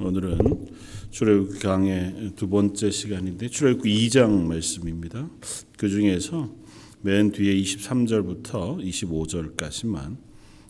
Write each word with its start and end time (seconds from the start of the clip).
오늘은 0.00 0.76
출애굽기 1.10 1.58
강의 1.58 2.32
두 2.36 2.48
번째 2.48 2.88
시간인데 2.88 3.48
출애굽기 3.48 4.08
2장 4.08 4.46
말씀입니다. 4.46 5.28
그 5.76 5.88
중에서 5.88 6.54
맨 7.00 7.32
뒤에 7.32 7.60
23절부터 7.60 8.78
25절까지만 8.80 10.16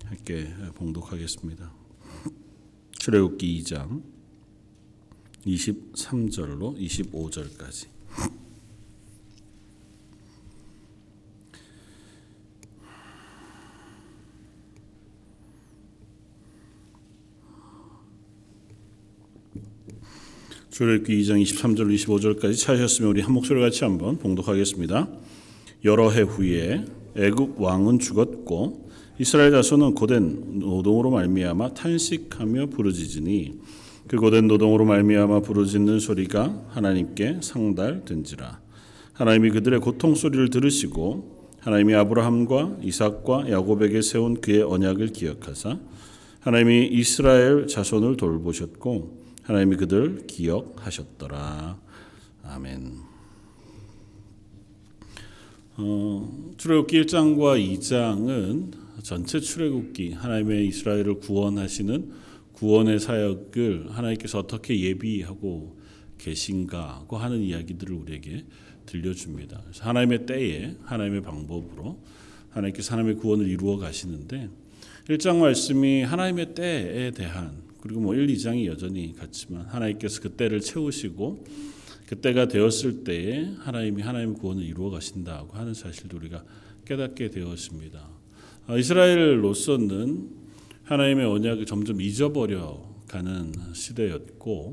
함께 0.06 0.48
봉독하겠습니다. 0.76 1.70
출애굽기 2.92 3.62
2장 3.62 4.02
23절로 5.46 6.78
25절까지. 6.78 7.88
출애굽기 20.78 21.22
2장 21.22 21.42
23절 21.42 21.92
25절까지 21.92 22.56
찾으셨으면 22.56 23.10
우리 23.10 23.20
한 23.20 23.32
목소리 23.32 23.60
같이 23.60 23.82
한번 23.82 24.16
봉독하겠습니다. 24.16 25.08
여러 25.84 26.08
해 26.10 26.20
후에 26.20 26.84
애굽 27.16 27.60
왕은 27.60 27.98
죽었고 27.98 28.88
이스라엘 29.18 29.50
자손은 29.50 29.96
고된 29.96 30.60
노동으로 30.60 31.10
말미암아 31.10 31.74
탄식하며 31.74 32.66
부르짖으니 32.66 33.58
그 34.06 34.18
고된 34.18 34.46
노동으로 34.46 34.84
말미암아 34.84 35.40
부르짖는 35.40 35.98
소리가 35.98 36.66
하나님께 36.68 37.38
상달된지라 37.42 38.60
하나님이 39.14 39.50
그들의 39.50 39.80
고통 39.80 40.14
소리를 40.14 40.48
들으시고 40.48 41.48
하나님이 41.58 41.96
아브라함과 41.96 42.76
이삭과 42.84 43.50
야곱에게 43.50 44.00
세운 44.00 44.40
그의 44.40 44.62
언약을 44.62 45.08
기억하사 45.08 45.80
하나님이 46.38 46.86
이스라엘 46.92 47.66
자손을 47.66 48.16
돌보셨고 48.16 49.26
하나님이 49.48 49.76
그들 49.76 50.26
기억하셨더라. 50.26 51.80
아멘. 52.42 52.98
어, 55.78 56.52
출애굽기 56.58 57.00
1장과 57.00 57.78
2장은 57.78 59.02
전체 59.02 59.40
출애굽기 59.40 60.12
하나님의 60.12 60.66
이스라엘을 60.66 61.20
구원하시는 61.20 62.12
구원의 62.52 63.00
사역을 63.00 63.86
하나님께서 63.92 64.40
어떻게 64.40 64.78
예비하고 64.80 65.78
계신가 66.18 67.06
고 67.08 67.16
하는 67.16 67.40
이야기들을 67.40 67.94
우리에게 67.94 68.44
들려줍니다. 68.84 69.62
하나님의 69.80 70.26
때에 70.26 70.76
하나님의 70.84 71.22
방법으로 71.22 72.04
하나님께서 72.50 72.92
하나님의 72.92 73.16
구원을 73.16 73.48
이루어 73.48 73.78
가시는데 73.78 74.50
1장 75.08 75.38
말씀이 75.38 76.02
하나님의 76.02 76.54
때에 76.54 77.12
대한 77.12 77.67
그리고 77.80 78.00
뭐 78.00 78.14
1, 78.14 78.26
2장이 78.26 78.66
여전히 78.66 79.14
같지만 79.14 79.66
하나님께서 79.66 80.20
그때를 80.20 80.60
채우시고 80.60 81.44
그때가 82.06 82.48
되었을 82.48 83.04
때에 83.04 83.52
하나님이 83.58 84.02
하나님의 84.02 84.36
구원을 84.36 84.64
이루어 84.64 84.90
가신다고 84.90 85.56
하는 85.56 85.74
사실도 85.74 86.16
우리가 86.16 86.44
깨닫게 86.86 87.30
되었습니다. 87.30 88.08
이스라엘로서는 88.78 90.28
하나님의 90.84 91.26
언약을 91.26 91.66
점점 91.66 92.00
잊어버려 92.00 92.82
가는 93.06 93.52
시대였고 93.74 94.72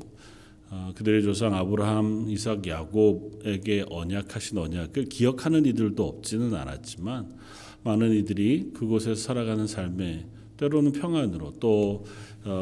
그들의 0.94 1.22
조상 1.22 1.54
아브라함, 1.54 2.26
이삭, 2.28 2.66
야곱에게 2.66 3.84
언약하신 3.88 4.58
언약을 4.58 5.04
기억하는 5.06 5.64
이들도 5.66 6.02
없지는 6.02 6.54
않았지만 6.54 7.36
많은 7.84 8.12
이들이 8.12 8.70
그곳에서 8.74 9.14
살아가는 9.14 9.66
삶에 9.66 10.26
때로는 10.56 10.92
평안으로 10.92 11.54
또 11.60 12.04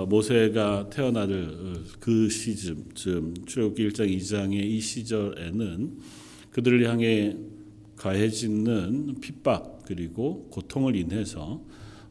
모세가 0.08 0.88
태어날 0.88 1.28
그 2.00 2.28
시즌 2.30 2.86
출애굽기 2.94 3.88
1장 3.88 4.16
2장의 4.16 4.54
이 4.64 4.80
시절에는 4.80 5.98
그들을 6.50 6.88
향해 6.88 7.36
가해지는 7.96 9.16
핍박 9.20 9.84
그리고 9.84 10.48
고통을 10.50 10.96
인해서 10.96 11.62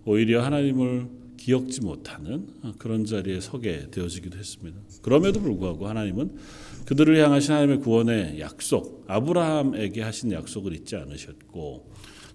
오히려 0.05 0.43
하나님을 0.43 1.07
기억지 1.37 1.81
못하는 1.81 2.47
그런 2.77 3.05
자리에 3.05 3.41
서게 3.41 3.87
되어지기도 3.89 4.37
했습니다. 4.37 4.79
그럼에도 5.01 5.41
불구하고 5.41 5.87
하나님은 5.87 6.37
그들을 6.85 7.17
향하신 7.17 7.53
하나님의 7.53 7.79
구원의 7.79 8.39
약속, 8.39 9.03
아브라함에게 9.07 10.01
하신 10.01 10.31
약속을 10.31 10.73
잊지 10.73 10.95
않으셨고 10.95 11.92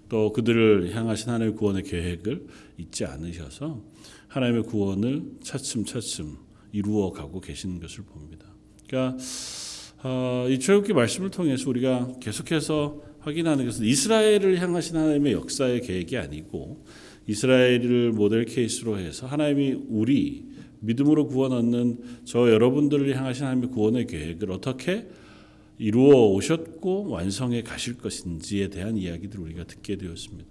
또 0.08 0.32
그들을 0.32 0.94
향하신 0.94 1.28
하나님의 1.28 1.54
구원의 1.56 1.82
계획을 1.82 2.46
잊지 2.78 3.04
않으셔서 3.04 3.82
하나님의 4.28 4.64
구원을 4.64 5.22
차츰차츰 5.42 6.36
이루어 6.72 7.12
가고 7.12 7.40
계시는 7.40 7.80
것을 7.80 8.04
봅니다. 8.04 8.46
그러니까 8.86 9.16
어, 10.02 10.46
이 10.48 10.58
출애굽기 10.58 10.92
말씀을 10.92 11.30
통해서 11.30 11.68
우리가 11.68 12.12
계속해서 12.20 13.02
확인하는 13.20 13.64
것은 13.64 13.84
이스라엘을 13.84 14.60
향하신 14.60 14.96
하나님의 14.96 15.32
역사의 15.32 15.82
계획이 15.82 16.16
아니고 16.16 16.84
이스라엘을 17.26 18.12
모델 18.12 18.44
케이스로 18.44 18.98
해서 18.98 19.26
하나님이 19.26 19.84
우리 19.88 20.46
믿음으로 20.80 21.26
구원 21.26 21.52
얻는 21.52 21.98
저 22.24 22.50
여러분들을 22.50 23.14
향하신 23.16 23.44
하나님의 23.44 23.70
구원의 23.70 24.06
계획을 24.06 24.50
어떻게 24.52 25.08
이루어 25.78 26.28
오셨고 26.30 27.08
완성해 27.08 27.62
가실 27.62 27.96
것인지에 27.96 28.68
대한 28.68 28.96
이야기들을 28.96 29.44
우리가 29.44 29.64
듣게 29.64 29.96
되었습니다. 29.96 30.48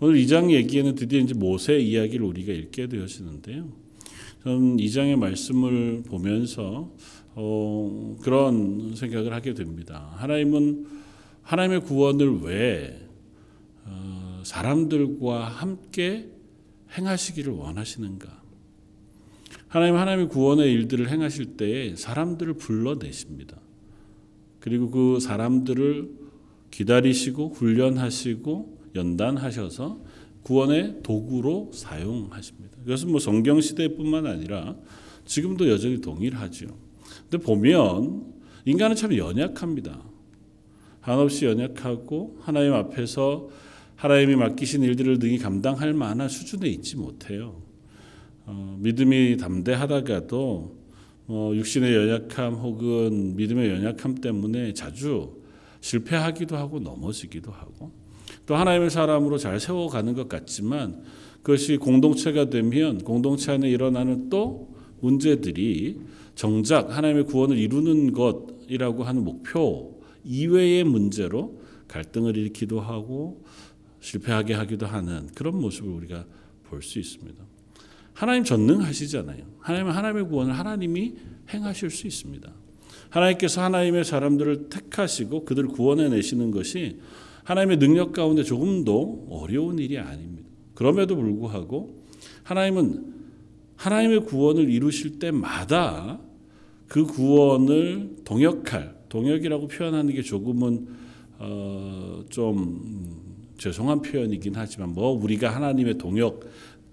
오늘 0.00 0.16
2장 0.16 0.50
얘기에는 0.50 0.94
드디어 0.94 1.20
이제 1.20 1.34
모세 1.34 1.78
이야기를 1.78 2.24
우리가 2.24 2.52
읽게 2.52 2.88
되어지는데요. 2.88 3.70
저는 4.42 4.78
2장의 4.78 5.16
말씀을 5.16 6.02
보면서 6.06 6.90
어, 7.34 8.16
그런 8.22 8.94
생각을 8.96 9.32
하게 9.32 9.54
됩니다. 9.54 10.12
하나님은 10.16 10.86
하나님의 11.42 11.82
구원을 11.82 12.40
왜 12.42 13.06
어, 13.84 14.42
사람들과 14.44 15.46
함께 15.46 16.30
행하시기를 16.96 17.52
원하시는가? 17.52 18.40
하나님 19.68 19.96
하나님의 19.96 20.28
구원의 20.28 20.72
일들을 20.72 21.08
행하실 21.10 21.56
때에 21.56 21.94
사람들을 21.94 22.54
불러내십니다. 22.54 23.58
그리고 24.60 24.90
그 24.90 25.18
사람들을 25.20 26.10
기다리시고 26.70 27.50
훈련하시고 27.50 28.78
연단하셔서 28.94 30.00
구원의 30.42 31.00
도구로 31.02 31.70
사용하십니다. 31.74 32.78
그것은 32.84 33.10
뭐 33.10 33.20
성경 33.20 33.60
시대뿐만 33.60 34.26
아니라 34.26 34.76
지금도 35.24 35.68
여전히 35.68 36.00
동일하죠. 36.00 36.66
근데 37.28 37.44
보면 37.44 38.24
인간은 38.64 38.96
참 38.96 39.16
연약합니다. 39.16 40.02
한없이 41.00 41.46
연약하고 41.46 42.38
하나님 42.40 42.74
앞에서 42.74 43.48
하나님이 43.96 44.36
맡기신 44.36 44.82
일들을 44.82 45.18
능히 45.18 45.38
감당할 45.38 45.92
만한 45.92 46.28
수준에 46.28 46.68
있지 46.68 46.96
못해요. 46.96 47.62
어, 48.46 48.76
믿음이 48.80 49.36
담대하다가도 49.36 50.79
어, 51.28 51.52
육신의 51.54 51.94
연약함 51.94 52.54
혹은 52.54 53.36
믿음의 53.36 53.70
연약함 53.70 54.16
때문에 54.16 54.72
자주 54.74 55.40
실패하기도 55.80 56.56
하고 56.56 56.80
넘어지기도 56.80 57.50
하고 57.52 57.92
또 58.46 58.56
하나님의 58.56 58.90
사람으로 58.90 59.38
잘 59.38 59.60
세워가는 59.60 60.14
것 60.14 60.28
같지만 60.28 61.02
그것이 61.42 61.76
공동체가 61.76 62.50
되면 62.50 62.98
공동체 62.98 63.52
안에 63.52 63.70
일어나는 63.70 64.28
또 64.28 64.74
문제들이 65.00 66.00
정작 66.34 66.96
하나님의 66.96 67.24
구원을 67.24 67.56
이루는 67.58 68.12
것이라고 68.12 69.04
하는 69.04 69.24
목표 69.24 70.00
이외의 70.24 70.84
문제로 70.84 71.60
갈등을 71.88 72.36
일으키기도 72.36 72.80
하고 72.80 73.44
실패하게 74.00 74.54
하기도 74.54 74.86
하는 74.86 75.28
그런 75.34 75.60
모습을 75.60 75.90
우리가 75.90 76.24
볼 76.64 76.82
수 76.82 76.98
있습니다. 76.98 77.49
하나님 78.20 78.44
전능하시잖아요. 78.44 79.44
하나님은 79.60 79.92
하나님의 79.92 80.28
구원을 80.28 80.52
하나님이 80.52 81.14
행하실 81.54 81.88
수 81.88 82.06
있습니다. 82.06 82.52
하나님께서 83.08 83.62
하나님의 83.62 84.04
사람들을 84.04 84.68
택하시고 84.68 85.46
그들을 85.46 85.70
구원해 85.70 86.10
내시는 86.10 86.50
것이 86.50 86.98
하나님의 87.44 87.78
능력 87.78 88.12
가운데 88.12 88.42
조금도 88.42 89.28
어려운 89.30 89.78
일이 89.78 89.96
아닙니다. 89.98 90.46
그럼에도 90.74 91.16
불구하고 91.16 92.04
하나님은 92.42 93.06
하나님의 93.76 94.26
구원을 94.26 94.68
이루실 94.68 95.18
때마다 95.18 96.20
그 96.88 97.04
구원을 97.04 98.16
동역할 98.26 98.96
동역이라고 99.08 99.68
표현하는 99.68 100.12
게 100.12 100.20
조금은 100.20 100.88
어, 101.38 102.22
좀 102.28 103.30
죄송한 103.56 104.02
표현이긴 104.02 104.52
하지만 104.56 104.92
뭐 104.94 105.10
우리가 105.10 105.54
하나님의 105.54 105.96
동역 105.96 106.44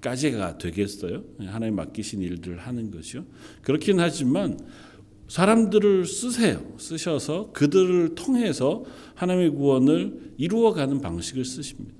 까지가 0.01 0.57
되겠어요? 0.57 1.23
하나님 1.47 1.75
맡기신 1.75 2.21
일들을 2.21 2.59
하는 2.59 2.91
것이요. 2.91 3.25
그렇긴 3.61 3.99
하지만 3.99 4.59
사람들을 5.27 6.05
쓰세요. 6.05 6.75
쓰셔서 6.77 7.51
그들을 7.51 8.15
통해서 8.15 8.85
하나님의 9.15 9.51
구원을 9.51 10.33
이루어가는 10.37 11.01
방식을 11.01 11.43
쓰십니다. 11.43 11.93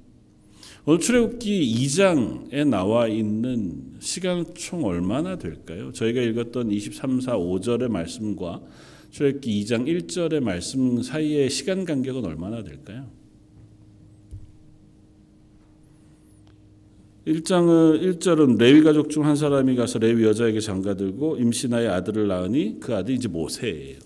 오늘 0.85 1.01
출애굽기 1.01 1.85
2장에 1.85 2.65
나와 2.65 3.09
있는 3.09 3.97
시간 3.99 4.45
총 4.53 4.85
얼마나 4.85 5.37
될까요? 5.37 5.91
저희가 5.91 6.21
읽었던 6.21 6.71
23, 6.71 7.19
4, 7.19 7.37
5절의 7.37 7.89
말씀과 7.89 8.61
출애굽기 9.11 9.65
2장 9.65 9.85
1절의 9.85 10.39
말씀 10.39 11.01
사이의 11.01 11.49
시간 11.49 11.83
간격은 11.83 12.23
얼마나 12.23 12.63
될까요? 12.63 13.09
1장은 17.27 18.19
1절은 18.19 18.57
레위 18.57 18.81
가족 18.81 19.09
중 19.09 19.25
한 19.25 19.35
사람이 19.35 19.75
가서 19.75 19.99
레위 19.99 20.23
여자에게 20.23 20.61
장가들고 20.61 21.37
임신하여 21.37 21.91
아들을 21.91 22.27
낳으니 22.27 22.79
그 22.79 22.95
아들이 22.95 23.17
이제 23.17 23.27
모세예요. 23.27 23.97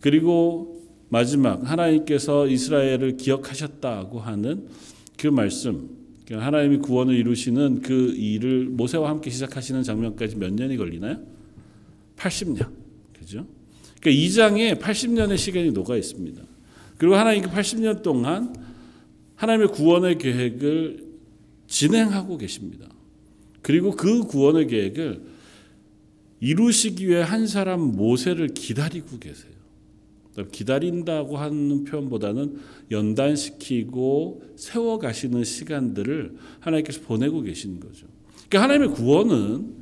그리고 0.00 0.82
마지막 1.08 1.70
하나님께서 1.70 2.48
이스라엘을 2.48 3.16
기억하셨다고 3.16 4.18
하는 4.18 4.66
그 5.16 5.28
말씀, 5.28 5.90
그러니까 6.24 6.46
하나님이 6.46 6.78
구원을 6.78 7.14
이루시는 7.14 7.82
그 7.82 8.12
일을 8.16 8.64
모세와 8.66 9.10
함께 9.10 9.30
시작하시는 9.30 9.84
장면까지 9.84 10.36
몇 10.36 10.52
년이 10.52 10.76
걸리나요? 10.76 11.18
80년. 12.16 12.68
그죠? 13.16 13.46
그러니까 14.00 14.22
2장에 14.22 14.80
80년의 14.80 15.38
시간이 15.38 15.70
녹아 15.70 15.96
있습니다. 15.96 16.42
그리고 16.98 17.14
하나님 17.14 17.42
그 17.44 17.50
80년 17.50 18.02
동안 18.02 18.54
하나님의 19.36 19.68
구원의 19.68 20.18
계획을 20.18 21.03
진행하고 21.74 22.38
계십니다. 22.38 22.86
그리고 23.60 23.96
그 23.96 24.20
구원의 24.20 24.68
계획을 24.68 25.22
이루시기 26.38 27.08
위해 27.08 27.20
한 27.20 27.48
사람 27.48 27.80
모세를 27.80 28.48
기다리고 28.48 29.18
계세요. 29.18 29.52
기다린다고 30.52 31.36
하는 31.36 31.82
표현보다는 31.84 32.58
연단시키고 32.92 34.42
세워가시는 34.54 35.42
시간들을 35.42 36.36
하나님께서 36.60 37.00
보내고 37.00 37.42
계신 37.42 37.80
거죠. 37.80 38.06
그러니까 38.48 38.62
하나님의 38.62 38.88
구원은 38.94 39.74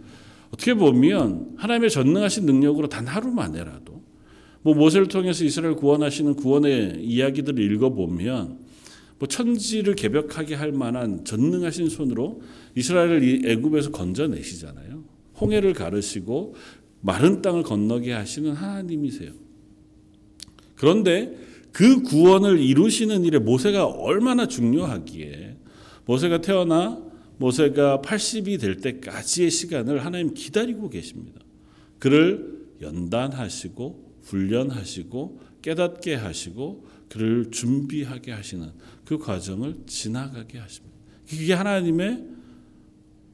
어떻게 0.48 0.72
보면 0.72 1.54
하나님의 1.56 1.90
전능하신 1.90 2.46
능력으로 2.46 2.88
단 2.88 3.06
하루 3.06 3.30
만에라도 3.30 4.02
뭐 4.62 4.74
모세를 4.74 5.08
통해서 5.08 5.44
이스라엘 5.44 5.74
구원하시는 5.74 6.36
구원의 6.36 7.04
이야기들을 7.04 7.60
읽어보면 7.72 8.61
뭐 9.22 9.28
천지를 9.28 9.94
개벽하게 9.94 10.56
할 10.56 10.72
만한 10.72 11.24
전능하신 11.24 11.90
손으로 11.90 12.42
이스라엘을 12.74 13.46
애굽에서 13.46 13.92
건져내시잖아요. 13.92 15.04
홍해를 15.40 15.74
가르시고 15.74 16.56
마른 17.02 17.40
땅을 17.40 17.62
건너게 17.62 18.10
하시는 18.10 18.50
하나님이세요. 18.50 19.30
그런데 20.74 21.38
그 21.70 22.02
구원을 22.02 22.58
이루시는 22.58 23.24
일에 23.24 23.38
모세가 23.38 23.86
얼마나 23.86 24.48
중요하기에 24.48 25.56
모세가 26.06 26.40
태어나 26.40 27.00
모세가 27.36 28.02
80이 28.04 28.60
될 28.60 28.78
때까지의 28.78 29.52
시간을 29.52 30.04
하나님 30.04 30.34
기다리고 30.34 30.90
계십니다. 30.90 31.40
그를 32.00 32.66
연단하시고 32.80 34.14
훈련하시고 34.24 35.40
깨닫게 35.62 36.16
하시고 36.16 36.86
그를 37.12 37.50
준비하게 37.50 38.32
하시는 38.32 38.72
그 39.04 39.18
과정을 39.18 39.76
지나가게 39.86 40.58
하십니다. 40.58 40.96
그게 41.28 41.52
하나님의 41.52 42.24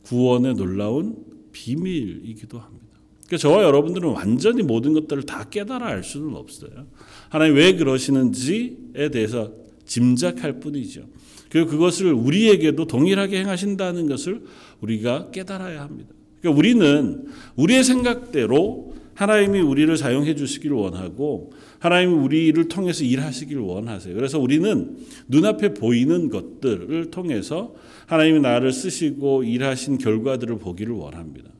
구원의 0.02 0.54
놀라운 0.54 1.16
비밀이기도 1.52 2.58
합니다. 2.58 2.86
그러니까 3.26 3.36
저와 3.36 3.62
여러분들은 3.64 4.10
완전히 4.10 4.62
모든 4.62 4.94
것들을 4.94 5.24
다 5.24 5.44
깨달아 5.44 5.86
알 5.86 6.02
수는 6.02 6.34
없어요. 6.34 6.86
하나님 7.28 7.56
왜 7.56 7.76
그러시는지에 7.76 9.10
대해서 9.12 9.52
짐작할 9.84 10.60
뿐이죠. 10.60 11.06
그리고 11.50 11.68
그것을 11.68 12.12
우리에게도 12.12 12.86
동일하게 12.86 13.40
행하신다는 13.40 14.06
것을 14.06 14.44
우리가 14.80 15.30
깨달아야 15.30 15.82
합니다. 15.82 16.10
그러니까 16.40 16.58
우리는 16.58 17.26
우리의 17.56 17.84
생각대로 17.84 18.87
하나님이 19.18 19.58
우리를 19.58 19.96
사용해 19.96 20.36
주시기를 20.36 20.76
원하고 20.76 21.50
하나님이 21.80 22.14
우리를 22.14 22.68
통해서 22.68 23.02
일하시기를 23.02 23.60
원하세요. 23.60 24.14
그래서 24.14 24.38
우리는 24.38 24.96
눈앞에 25.26 25.74
보이는 25.74 26.28
것들을 26.28 27.10
통해서 27.10 27.74
하나님이 28.06 28.38
나를 28.38 28.70
쓰시고 28.70 29.42
일하신 29.42 29.98
결과들을 29.98 30.58
보기를 30.58 30.94
원합니다. 30.94 31.50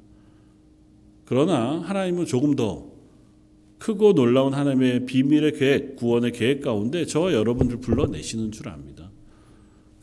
그러나 1.25 1.81
하나님은 1.81 2.27
조금 2.27 2.55
더 2.55 2.93
크고 3.79 4.15
놀라운 4.15 4.55
하나님의 4.55 5.07
비밀의 5.07 5.55
계획, 5.55 5.97
구원의 5.97 6.31
계획 6.33 6.63
가운데 6.63 7.07
저와 7.07 7.33
여러분들 7.33 7.79
불러내시는 7.79 8.53
줄 8.53 8.69
압니다. 8.69 9.08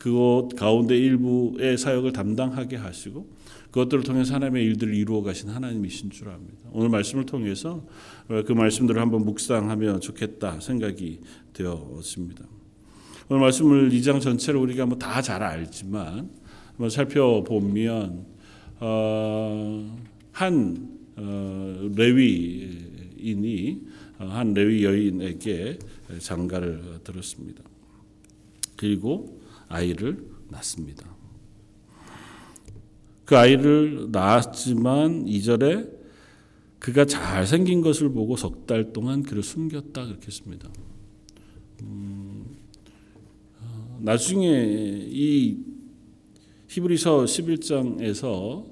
그것 0.06 0.50
가운데 0.54 0.96
일부의 0.96 1.76
사역을 1.76 2.12
담당하게 2.12 2.76
하시고 2.76 3.28
그것들을 3.72 4.04
통해서 4.04 4.34
하나님의 4.34 4.64
일들을 4.66 4.94
이루어 4.94 5.20
가신 5.20 5.48
하나님이신 5.48 6.10
줄 6.10 6.28
압니다. 6.28 6.54
오늘 6.70 6.90
말씀을 6.90 7.26
통해서 7.26 7.84
그 8.28 8.52
말씀들을 8.52 9.00
한번 9.02 9.24
묵상하면 9.24 10.00
좋겠다 10.00 10.60
생각이 10.60 11.18
되었습니다. 11.54 12.44
오늘 13.28 13.40
말씀을 13.40 13.90
2장 13.90 14.20
전체를 14.20 14.60
우리가 14.60 14.86
뭐 14.86 14.96
다 14.96 15.20
잘 15.20 15.42
알지만 15.42 16.30
한번 16.68 16.88
살펴보면 16.88 18.26
어, 18.78 19.98
한 20.30 20.88
어, 21.16 21.90
레위인이 21.96 23.80
어, 24.20 24.24
한 24.26 24.54
레위 24.54 24.84
여인에게 24.84 25.80
장가를 26.20 27.00
들었습니다. 27.02 27.64
그리고 28.76 29.44
아이를 29.68 30.24
낳습니다. 30.48 31.06
그 33.24 33.36
아이를 33.36 34.08
낳았지만 34.12 35.26
이절에 35.26 35.84
그가 36.78 37.04
잘생긴 37.04 37.80
것을 37.80 38.10
보고 38.10 38.36
석 38.36 38.66
달 38.66 38.92
동안 38.92 39.22
그를 39.22 39.42
숨겼다 39.42 40.06
그렇게 40.06 40.26
했습니다. 40.26 40.68
음, 41.82 42.44
어, 43.60 43.98
나중에 44.02 45.06
이 45.08 45.58
히브리서 46.68 47.24
11장에서 47.24 48.66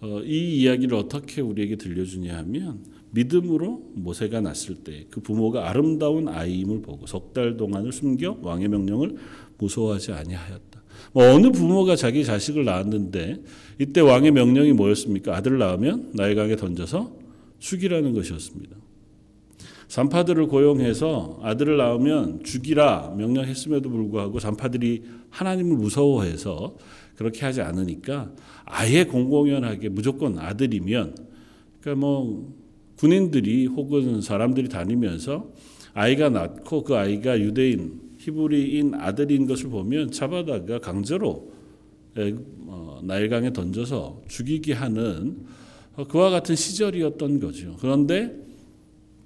어, 0.00 0.20
이 0.24 0.60
이야기를 0.62 0.96
어떻게 0.96 1.40
우리에게 1.40 1.76
들려주냐 1.76 2.36
하면 2.38 2.84
믿음으로 3.10 3.92
모세가 3.94 4.40
낳았을 4.40 4.76
때 4.76 5.06
그 5.10 5.20
부모가 5.20 5.68
아름다운 5.70 6.28
아이임을 6.28 6.82
보고 6.82 7.06
석 7.06 7.32
달 7.32 7.56
동안을 7.56 7.92
숨겨 7.92 8.38
왕의 8.42 8.68
명령을 8.68 9.16
무서워하지 9.58 10.12
아니하였다. 10.12 10.82
뭐 11.12 11.32
어느 11.32 11.50
부모가 11.50 11.96
자기 11.96 12.24
자식을 12.24 12.64
낳았는데 12.64 13.42
이때 13.78 14.00
왕의 14.00 14.32
명령이 14.32 14.72
뭐였습니까? 14.72 15.36
아들을 15.36 15.58
낳으면 15.58 16.10
나의 16.14 16.34
강에 16.34 16.56
던져서 16.56 17.16
죽이라는 17.58 18.12
것이었습니다. 18.12 18.76
산파들을 19.88 20.46
고용해서 20.48 21.38
아들을 21.42 21.76
낳으면 21.76 22.42
죽이라 22.42 23.14
명령했음에도 23.16 23.90
불구하고 23.90 24.40
산파들이 24.40 25.04
하나님을 25.30 25.76
무서워해서 25.76 26.76
그렇게 27.16 27.44
하지 27.44 27.60
않으니까 27.60 28.32
아예 28.64 29.04
공공연하게 29.04 29.90
무조건 29.90 30.38
아들이면 30.38 31.14
그러니까 31.80 32.06
뭐 32.06 32.54
군인들이 32.96 33.66
혹은 33.66 34.20
사람들이 34.20 34.68
다니면서 34.68 35.52
아이가 35.92 36.28
낳고 36.28 36.82
그 36.82 36.96
아이가 36.96 37.38
유대인 37.38 38.00
히브리인 38.24 38.94
아들인 38.94 39.46
것을 39.46 39.68
보면 39.68 40.10
잡아다가 40.10 40.78
강제로 40.78 41.52
어, 42.66 43.00
나일강에 43.02 43.52
던져서 43.52 44.22
죽이게 44.28 44.72
하는 44.72 45.44
그와 46.08 46.30
같은 46.30 46.56
시절이었던 46.56 47.40
거죠. 47.40 47.76
그런데 47.80 48.34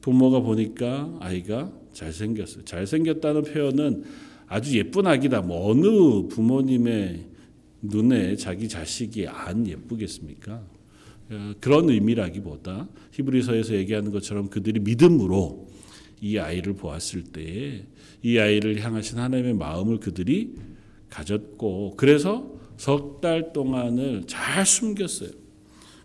부모가 0.00 0.40
보니까 0.40 1.16
아이가 1.20 1.72
잘생겼어요. 1.92 2.64
잘생겼다는 2.64 3.42
표현은 3.42 4.04
아주 4.46 4.76
예쁜 4.76 5.06
아기다. 5.06 5.42
뭐 5.42 5.70
어느 5.70 6.28
부모님의 6.28 7.26
눈에 7.82 8.36
자기 8.36 8.68
자식이 8.68 9.28
안 9.28 9.66
예쁘겠습니까? 9.66 10.62
어, 11.30 11.52
그런 11.60 11.88
의미라기보다 11.88 12.88
히브리서에서 13.12 13.74
얘기하는 13.74 14.10
것처럼 14.10 14.48
그들이 14.48 14.80
믿음으로 14.80 15.68
이 16.20 16.38
아이를 16.38 16.72
보았을 16.72 17.24
때에 17.24 17.84
이 18.22 18.38
아이를 18.38 18.80
향하신 18.82 19.18
하나님의 19.18 19.54
마음을 19.54 19.98
그들이 20.00 20.54
가졌고 21.10 21.94
그래서 21.96 22.56
석 22.76 23.20
달 23.20 23.52
동안을 23.52 24.24
잘 24.28 24.64
숨겼어요. 24.64 25.30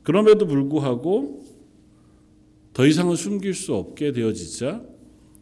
그럼에도 0.01 0.47
불구하고 0.47 1.45
더 2.73 2.85
이상은 2.87 3.15
숨길 3.15 3.53
수 3.53 3.75
없게 3.75 4.11
되어지자 4.11 4.83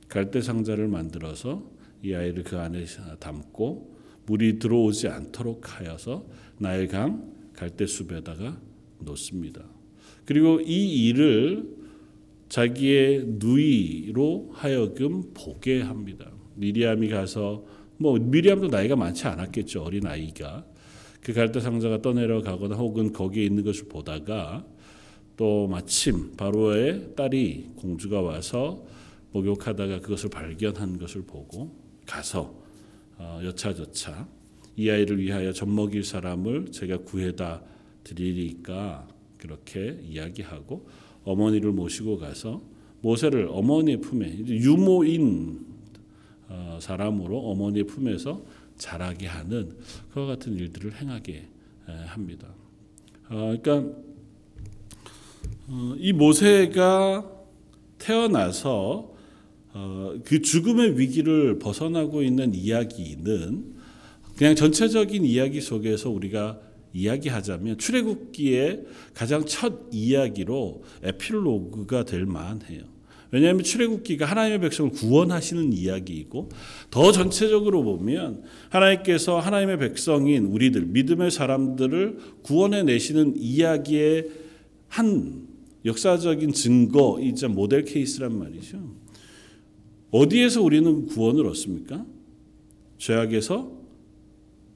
갈대 0.10 0.42
상자를 0.42 0.90
만들어서 0.90 1.64
이 2.04 2.14
아이를 2.14 2.44
그 2.44 2.58
안에 2.58 2.86
담고 3.20 3.96
물이 4.26 4.60
들어오지 4.60 5.08
않도록 5.08 5.80
하여서 5.80 6.26
나일강 6.58 7.32
갈대 7.54 7.86
숲에다가 7.86 8.60
놓습니다. 9.00 9.64
그리고 10.26 10.60
이 10.60 11.08
일을 11.08 11.66
자기의 12.50 13.26
누이로 13.40 14.50
하여금 14.54 15.24
보게 15.34 15.82
합니다. 15.82 16.30
미리암이 16.62 17.10
가서 17.10 17.64
뭐 17.98 18.18
미리암도 18.18 18.68
나이가 18.68 18.96
많지 18.96 19.28
않았겠죠 19.28 19.84
어린 19.84 20.06
아이가. 20.06 20.64
그 21.22 21.34
갈대 21.34 21.60
상자가 21.60 22.02
떠내려 22.02 22.42
가거나 22.42 22.76
혹은 22.76 23.12
거기에 23.12 23.44
있는 23.44 23.64
것을 23.64 23.88
보다가 23.88 24.66
또 25.38 25.68
마침 25.68 26.36
바로의 26.36 27.16
딸이 27.16 27.72
공주가 27.76 28.22
와서 28.22 28.84
목욕하다가 29.32 30.02
그것을 30.02 30.30
발견한 30.30 30.98
것을 30.98 31.24
보고 31.24 31.76
가서 32.08 32.56
어, 33.18 33.40
여차저차 33.44 34.28
이 34.78 34.90
아이를 34.90 35.20
위하여 35.20 35.52
젖 35.52 35.68
먹일 35.68 36.04
사람을 36.04 36.72
제가 36.72 36.98
구해다 36.98 37.62
드리리까 38.04 39.08
그렇게 39.38 40.00
이야기하고 40.04 40.88
어머니를 41.24 41.72
모시고 41.72 42.18
가서 42.18 42.62
모세를 43.02 43.48
어머니의 43.50 44.02
품에 44.02 44.40
유모인 44.48 45.60
어, 45.70 45.71
사람으로 46.80 47.40
어머니의 47.40 47.86
품에서 47.86 48.42
자라게 48.78 49.28
하는 49.28 49.78
그와 50.14 50.26
같은 50.26 50.54
일들을 50.58 50.96
행하게 50.96 51.48
합니다. 52.08 52.48
어, 53.30 53.56
그러니까 53.62 53.98
이 55.98 56.12
모세가 56.14 57.30
태어나서 57.98 59.14
그 60.26 60.42
죽음의 60.42 61.00
위기를 61.00 61.60
벗어나고 61.60 62.24
있는 62.24 62.54
이야기는 62.54 63.76
그냥 64.36 64.56
전체적인 64.56 65.24
이야기 65.24 65.62
속에서 65.62 66.10
우리가 66.10 66.60
이야기하자면 66.94 67.78
출애굽기의 67.78 68.86
가장 69.14 69.46
첫 69.46 69.88
이야기로 69.92 70.84
에필로그가 71.04 72.06
될 72.06 72.26
만해요. 72.26 72.91
왜냐하면 73.32 73.64
출애굽기가 73.64 74.26
하나님의 74.26 74.60
백성을 74.60 74.92
구원하시는 74.92 75.72
이야기이고 75.72 76.50
더 76.90 77.12
전체적으로 77.12 77.84
보면 77.84 78.44
하나님께서 78.70 79.40
하나님의 79.40 79.80
백성인 79.80 80.46
우리들 80.46 80.86
믿음의 80.88 81.32
사람들을 81.32 82.18
구원해 82.44 82.84
내시는 82.84 83.36
이야기의 83.38 84.30
한 84.90 85.48
역사적인 85.86 86.52
증거이자 86.52 87.48
모델 87.48 87.86
케이스란 87.86 88.38
말이죠. 88.38 88.94
어디에서 90.12 90.62
우리는 90.62 91.08
구원을 91.08 91.48
얻습니까? 91.48 92.06
죄악에서 92.98 93.72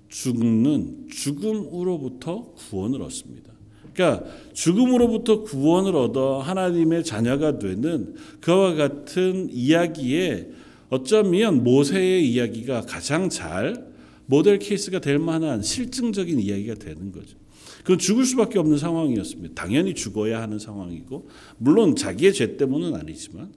죽는 0.08 1.10
죽음으로부터 1.12 2.54
구원을 2.54 3.02
얻습니다. 3.02 3.55
그러니까 3.96 4.30
죽음으로부터 4.54 5.44
구원을 5.44 5.96
얻어 5.96 6.40
하나님의 6.40 7.04
자녀가 7.06 7.58
되는 7.58 8.14
그와 8.42 8.76
같은 8.76 9.50
이야기에 9.50 10.50
어쩌면 10.90 11.64
모세의 11.64 12.30
이야기가 12.30 12.82
가장 12.82 13.30
잘 13.30 13.88
모델 14.26 14.60
케이스가 14.60 15.00
될 15.00 15.18
만한 15.18 15.62
실증적인 15.62 16.40
이야기가 16.40 16.76
되는 16.76 17.12
거죠. 17.12 17.38
그건 17.80 17.98
죽을 17.98 18.26
수밖에 18.26 18.60
없는 18.60 18.78
상황이었습니다. 18.78 19.54
당연히 19.56 19.94
죽어야 19.94 20.42
하는 20.42 20.60
상황이고 20.60 21.30
물론 21.58 21.96
자기의 21.96 22.34
죄 22.34 22.58
때문은 22.58 22.96
아니지만 22.96 23.52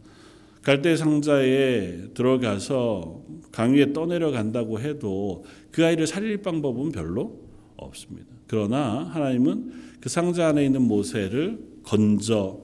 갈대 0.62 0.96
상자에 0.96 2.12
들어가서 2.14 3.22
강 3.50 3.74
위에 3.74 3.92
떠내려 3.92 4.30
간다고 4.30 4.80
해도 4.80 5.44
그 5.70 5.84
아이를 5.84 6.06
살릴 6.06 6.42
방법은 6.42 6.92
별로 6.92 7.40
없습니다. 7.76 8.26
그러나 8.46 9.08
하나님은 9.12 9.87
그 10.00 10.08
상자 10.08 10.48
안에 10.48 10.64
있는 10.64 10.82
모세를 10.82 11.58
건져 11.82 12.60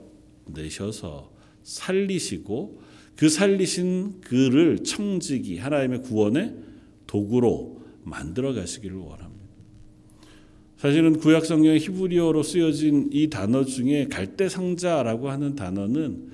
내셔서 0.46 1.32
살리시고 1.62 2.82
그 3.16 3.28
살리신 3.28 4.20
그를 4.20 4.82
청지기 4.82 5.58
하나님의 5.58 6.02
구원의 6.02 6.54
도구로 7.06 7.82
만들어 8.02 8.52
가시기를 8.52 8.96
원합니다. 8.96 9.44
사실은 10.76 11.18
구약 11.18 11.46
성경 11.46 11.74
히브리어로 11.76 12.42
쓰여진 12.42 13.08
이 13.12 13.30
단어 13.30 13.64
중에 13.64 14.08
갈대 14.08 14.48
상자라고 14.48 15.30
하는 15.30 15.54
단어는 15.54 16.32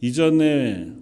이전에 0.00 0.92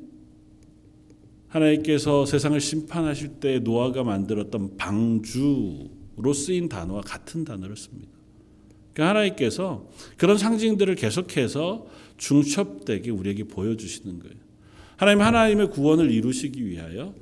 하나님께서 1.47 2.25
세상을 2.25 2.59
심판하실 2.61 3.41
때 3.41 3.59
노아가 3.59 4.03
만들었던 4.03 4.77
방주로 4.79 6.33
쓰인 6.35 6.69
단어와 6.69 7.03
같은 7.03 7.45
단어를 7.45 7.77
씁니다. 7.77 8.12
그러니까 8.93 9.11
하나님께서 9.11 9.89
그런 10.17 10.39
상징들을 10.39 10.95
계속해서 10.95 11.87
중첩되게 12.19 13.11
우리에게 13.11 13.45
보여주시는 13.45 14.21
거예요. 14.21 14.37
하나님 14.97 15.23
하나님의 15.23 15.71
구원을 15.71 16.11
이루시기 16.11 16.65
위하여 16.67 17.15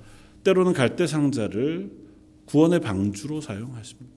때로는 0.45 0.73
갈대 0.73 1.07
상자를 1.07 1.91
구원의 2.47 2.81
방주로 2.81 3.41
사용하십니다. 3.41 4.11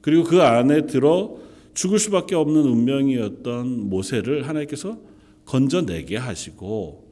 그리고 0.00 0.24
그 0.24 0.42
안에 0.42 0.86
들어 0.86 1.38
죽을 1.74 1.98
수밖에 1.98 2.34
없는 2.34 2.62
운명이었던 2.62 3.88
모세를 3.88 4.48
하나님께서 4.48 4.98
건져내게 5.46 6.16
하시고 6.16 7.10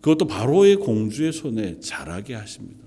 그것도 0.00 0.26
바로의 0.26 0.76
공주의 0.76 1.32
손에 1.32 1.80
자라게 1.80 2.34
하십니다. 2.34 2.84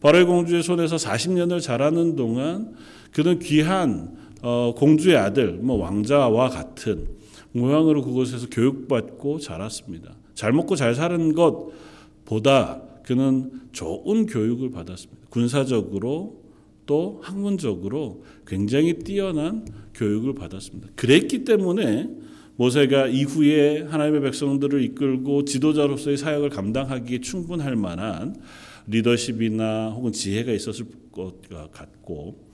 바로의 0.00 0.24
공주의 0.24 0.62
손에서 0.62 0.96
40년을 0.96 1.60
자라는 1.60 2.16
동안 2.16 2.74
그는 3.12 3.38
귀한 3.38 4.16
어, 4.42 4.74
공주의 4.76 5.16
아들, 5.16 5.52
뭐 5.52 5.76
왕자와 5.76 6.50
같은 6.50 7.08
모양으로 7.52 8.02
그곳에서 8.02 8.48
교육받고 8.50 9.38
자랐습니다. 9.38 10.14
잘 10.34 10.52
먹고 10.52 10.76
잘 10.76 10.94
사는 10.94 11.34
것보다 11.34 12.82
그는 13.04 13.50
좋은 13.72 14.26
교육을 14.26 14.70
받았습니다. 14.70 15.26
군사적으로 15.30 16.42
또 16.84 17.20
학문적으로 17.22 18.24
굉장히 18.46 18.98
뛰어난 18.98 19.66
교육을 19.94 20.34
받았습니다. 20.34 20.88
그랬기 20.94 21.44
때문에 21.44 22.08
모세가 22.56 23.08
이후에 23.08 23.82
하나님의 23.82 24.22
백성들을 24.22 24.82
이끌고 24.82 25.44
지도자로서의 25.44 26.16
사역을 26.16 26.50
감당하기에 26.50 27.20
충분할 27.20 27.76
만한 27.76 28.36
리더십이나 28.86 29.90
혹은 29.90 30.12
지혜가 30.12 30.52
있었을 30.52 30.86
것 31.12 31.34
같고 31.72 32.45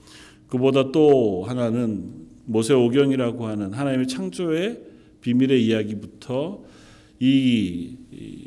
그보다 0.53 0.91
또 0.91 1.43
하나는 1.47 2.13
모세 2.45 2.75
오경이라고 2.75 3.47
하는 3.47 3.73
하나님의 3.73 4.07
창조의 4.07 4.81
비밀의 5.21 5.65
이야기부터 5.65 6.61
이 7.19 7.97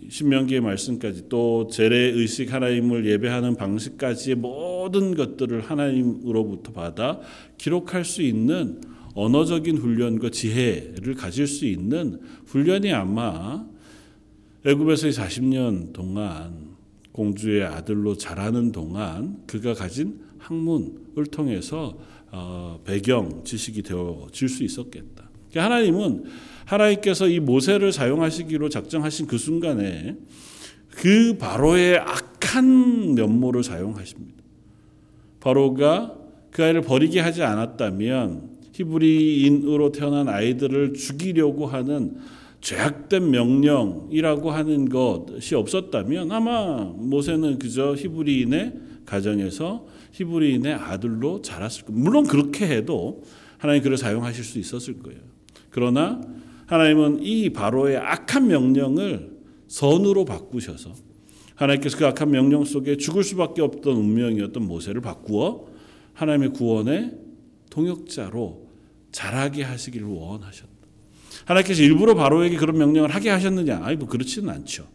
신명기의 0.09 0.61
말씀까지 0.61 1.29
또 1.29 1.67
재래 1.67 1.97
의식 1.97 2.53
하나님을 2.53 3.07
예배하는 3.07 3.57
방식까지의 3.57 4.37
모든 4.37 5.17
것들을 5.17 5.63
하나님으로부터 5.63 6.71
받아 6.71 7.19
기록할 7.59 8.05
수 8.05 8.23
있는 8.23 8.81
언어적인 9.15 9.77
훈련과 9.77 10.31
지혜를 10.31 11.15
가질 11.15 11.49
수 11.49 11.67
있는 11.67 12.21
훈련이 12.47 12.93
아마 12.93 13.67
애굽에서의 14.65 15.13
40년 15.13 15.93
동안 15.93 16.77
공주의 17.11 17.65
아들로 17.65 18.17
자라는 18.17 18.71
동안 18.71 19.39
그가 19.49 19.75
가진 19.75 20.21
학문을 20.47 21.27
통해서 21.31 21.99
어, 22.31 22.81
배경 22.85 23.45
지식이 23.45 23.83
되어질 23.83 24.49
수 24.49 24.65
있었겠다. 24.65 25.29
그러니까 25.51 25.65
하나님은 25.65 26.25
하나님께서 26.65 27.29
이 27.29 27.41
모세를 27.41 27.93
사용하시기로 27.93 28.69
작정하신 28.69 29.27
그 29.27 29.39
순간에 29.39 30.17
그 30.91 31.37
바로의 31.39 31.99
악한 31.99 33.15
면모를 33.15 33.63
사용하십니다. 33.63 34.43
바로가 35.41 36.17
그 36.51 36.65
아이를 36.65 36.81
버리게 36.81 37.21
하지 37.21 37.43
않았다면 37.43 38.57
히브리인으로 38.73 39.93
태어난 39.93 40.29
아이들을 40.29 40.95
죽이려고 40.95 41.67
하는 41.67 42.17
죄악된 42.61 43.31
명령이라고 43.31 44.51
하는 44.51 44.89
것이 44.89 45.55
없었다면 45.55 46.33
아마 46.33 46.81
모세는 46.97 47.59
그저 47.59 47.95
히브리인의 47.95 48.73
가정에서 49.05 49.87
히브리인의 50.17 50.73
아들로 50.73 51.43
자랐을 51.43 51.85
거예요. 51.85 52.01
물론 52.01 52.27
그렇게 52.27 52.67
해도 52.67 53.23
하나님 53.59 53.83
그를 53.83 53.99
사용하실 53.99 54.45
수 54.45 54.59
있었을 54.59 55.03
거예요. 55.03 55.21
그러나 55.71 56.21
하나님은 56.67 57.23
이 57.23 57.51
바로의 57.51 57.99
악한 57.99 58.49
명령을 58.49 59.37
선으로 59.69 60.25
바꾸셔서 60.25 60.95
하나님께서 61.55 61.99
그 61.99 62.07
악한 62.07 62.31
명령 62.31 62.65
속에 62.65 62.97
죽을 62.97 63.25
수밖에 63.25 63.63
없던 63.63 63.95
운명이었던 63.95 64.63
모세를 64.63 65.01
바꾸어 65.01 65.67
하나님의 66.15 66.51
구원의 66.51 67.13
동역자로 67.71 68.67
잘하게 69.13 69.65
하시기를 69.65 70.07
원하셨다. 70.07 70.71
하나님께서 71.45 71.83
일부러 71.83 72.15
바로에게 72.15 72.57
그런 72.57 72.79
명령을 72.79 73.15
하게 73.15 73.31
하셨느냐? 73.31 73.81
아니 73.83 73.97
뭐 73.97 74.09
그렇지는 74.09 74.49
않죠. 74.51 74.89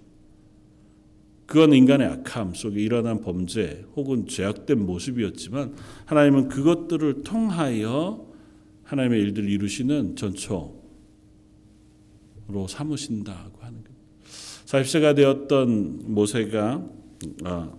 그건 1.51 1.73
인간의 1.73 2.07
악함 2.07 2.53
속에 2.53 2.79
일어난 2.79 3.19
범죄 3.19 3.83
혹은 3.97 4.25
죄악된 4.25 4.85
모습이었지만 4.85 5.75
하나님은 6.05 6.47
그것들을 6.47 7.23
통하여 7.23 8.25
하나님의 8.83 9.19
일들을 9.19 9.49
이루시는 9.49 10.15
전초로 10.15 10.71
삼으신다고 12.69 13.59
하는 13.59 13.83
것. 13.83 13.91
40세가 14.65 15.13
되었던 15.13 16.13
모세가 16.13 16.87
아, 17.43 17.73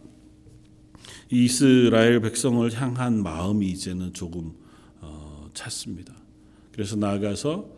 이스라엘 1.31 2.21
백성을 2.21 2.71
향한 2.75 3.23
마음이 3.23 3.67
이제는 3.69 4.13
조금 4.13 4.53
어, 5.01 5.49
찾습니다. 5.55 6.15
그래서 6.73 6.97
나아가서 6.97 7.71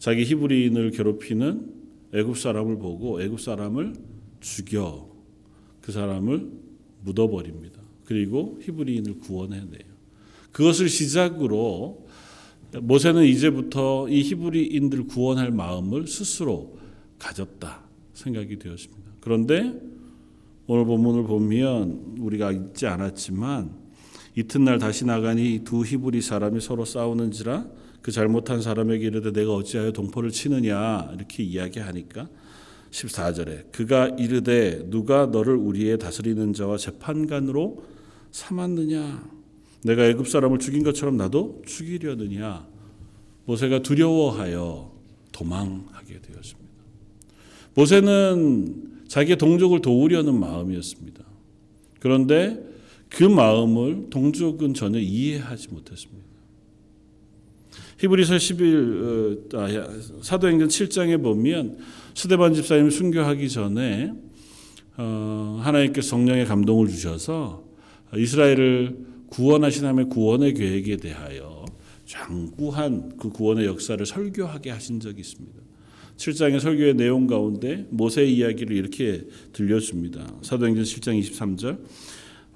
자기 0.00 0.24
히브리인을 0.24 0.90
괴롭히는 0.90 1.74
애굽 2.12 2.36
사람을 2.36 2.80
보고 2.80 3.22
애굽 3.22 3.40
사람을 3.40 3.94
죽여 4.40 5.07
그 5.88 5.92
사람을 5.92 6.50
묻어버립니다. 7.02 7.80
그리고 8.04 8.58
히브리인을 8.60 9.20
구원해내요. 9.20 9.88
그것을 10.52 10.90
시작으로 10.90 12.06
모세는 12.78 13.24
이제부터 13.24 14.06
이 14.10 14.20
히브리인들 14.20 15.06
구원할 15.06 15.50
마음을 15.50 16.06
스스로 16.06 16.76
가졌다 17.18 17.80
생각이 18.12 18.58
되었습니다. 18.58 19.12
그런데 19.22 19.80
오늘 20.66 20.84
본문을 20.84 21.22
보면 21.22 22.16
우리가 22.18 22.52
읽지 22.52 22.86
않았지만 22.86 23.74
이튿날 24.36 24.78
다시 24.78 25.06
나가니 25.06 25.62
두 25.64 25.86
히브리 25.86 26.20
사람이 26.20 26.60
서로 26.60 26.84
싸우는지라 26.84 27.66
그 28.02 28.12
잘못한 28.12 28.60
사람에게 28.60 29.06
이르되 29.06 29.32
내가 29.32 29.54
어찌하여 29.54 29.92
동포를 29.92 30.32
치느냐 30.32 31.12
이렇게 31.14 31.42
이야기하니까 31.44 32.28
14절에 32.90 33.72
그가 33.72 34.08
이르되 34.18 34.88
누가 34.88 35.26
너를 35.26 35.56
우리의 35.56 35.98
다스리는 35.98 36.52
자와 36.52 36.76
재판관으로 36.76 37.84
삼았느냐 38.30 39.38
내가 39.84 40.06
애굽 40.06 40.28
사람을 40.28 40.58
죽인 40.58 40.82
것처럼 40.82 41.16
나도 41.16 41.62
죽이려느냐 41.66 42.66
모세가 43.44 43.82
두려워하여 43.82 44.92
도망하게 45.32 46.20
되었습니다. 46.20 46.68
모세는 47.74 49.04
자기의 49.08 49.38
동족을 49.38 49.80
도우려는 49.80 50.38
마음이었습니다. 50.38 51.24
그런데 52.00 52.62
그 53.08 53.24
마음을 53.24 54.10
동족은 54.10 54.74
전혀 54.74 54.98
이해하지 54.98 55.68
못했습니다. 55.68 56.27
히브리서 57.98 58.38
11 58.38 59.48
어, 59.54 59.58
아, 59.58 59.68
사도행전 60.22 60.68
7장에 60.68 61.22
보면 61.22 61.78
스데반 62.14 62.54
집사님을 62.54 62.90
순교하기 62.90 63.48
전에 63.48 64.12
어, 64.96 65.60
하나님께 65.62 66.00
성령의 66.00 66.46
감동을 66.46 66.88
주셔서 66.88 67.64
이스라엘을 68.16 68.96
구원하신 69.28 69.84
하나님의 69.84 70.08
구원의 70.10 70.54
계획에 70.54 70.96
대하여 70.96 71.64
장구한 72.06 73.16
그 73.18 73.30
구원의 73.30 73.66
역사를 73.66 74.04
설교하게 74.04 74.70
하신 74.70 75.00
적이 75.00 75.20
있습니다. 75.20 75.58
7장의 76.16 76.60
설교의 76.60 76.94
내용 76.94 77.26
가운데 77.26 77.86
모세의 77.90 78.34
이야기를 78.34 78.74
이렇게 78.74 79.24
들려줍니다. 79.52 80.38
사도행전 80.42 80.84
7장 80.84 81.20
23절 81.20 81.78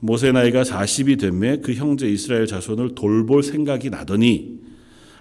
모세 0.01 0.33
나이가 0.33 0.63
40이 0.63 1.21
되매 1.21 1.59
그 1.59 1.75
형제 1.75 2.09
이스라엘 2.09 2.47
자손을 2.47 2.95
돌볼 2.95 3.43
생각이 3.43 3.91
나더니 3.91 4.72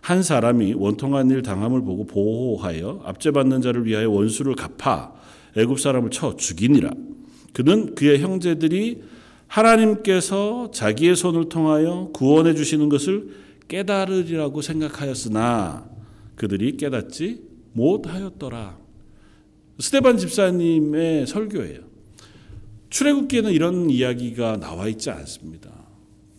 한 0.01 0.23
사람이 0.23 0.73
원통한 0.73 1.29
일 1.29 1.43
당함을 1.43 1.81
보고 1.81 2.05
보호하여 2.05 3.01
압제받는 3.05 3.61
자를 3.61 3.85
위하여 3.85 4.09
원수를 4.09 4.55
갚아 4.55 5.13
애굽 5.55 5.79
사람을 5.79 6.09
쳐 6.09 6.35
죽이니라. 6.35 6.91
그는 7.53 7.95
그의 7.95 8.19
형제들이 8.19 9.03
하나님께서 9.47 10.71
자기의 10.71 11.15
손을 11.15 11.49
통하여 11.49 12.09
구원해 12.13 12.55
주시는 12.55 12.89
것을 12.89 13.29
깨달으리라고 13.67 14.61
생각하였으나 14.61 15.89
그들이 16.35 16.77
깨닫지 16.77 17.41
못하였더라. 17.73 18.77
스테반 19.79 20.17
집사님의 20.17 21.27
설교예요. 21.27 21.79
출애굽기에는 22.89 23.51
이런 23.51 23.89
이야기가 23.89 24.57
나와 24.59 24.87
있지 24.87 25.09
않습니다. 25.09 25.69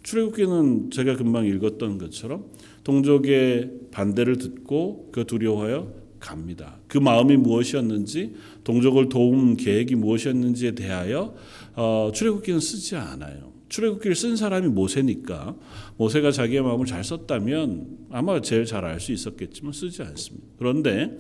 출애굽기는 0.03 0.91
제가 0.91 1.17
금방 1.17 1.47
읽었던 1.47 1.99
것처럼 1.99 2.47
동족의 2.85 3.71
반대를 3.91 4.39
듣고 4.39 5.11
그 5.13 5.25
두려워하여 5.25 5.93
갑니다. 6.19 6.79
그 6.87 6.99
마음이 6.99 7.37
무엇이었는지 7.37 8.35
동족을 8.65 9.09
도움 9.09 9.57
계획이 9.57 9.95
무엇이었는지에 9.97 10.73
대하여 10.73 11.35
어, 11.75 12.11
출애굽기는 12.15 12.61
쓰지 12.61 12.97
않아요. 12.97 13.53
출애굽기를 13.69 14.15
쓴 14.15 14.37
사람이 14.37 14.69
모세니까 14.69 15.57
모세가 15.97 16.31
자기의 16.31 16.63
마음을 16.63 16.87
잘 16.87 17.03
썼다면 17.03 18.07
아마 18.11 18.41
제일 18.41 18.65
잘 18.67 18.85
알 18.85 19.01
수 19.01 19.13
있었겠지만 19.13 19.73
쓰지 19.73 20.03
않습니다. 20.03 20.47
그런데 20.59 21.17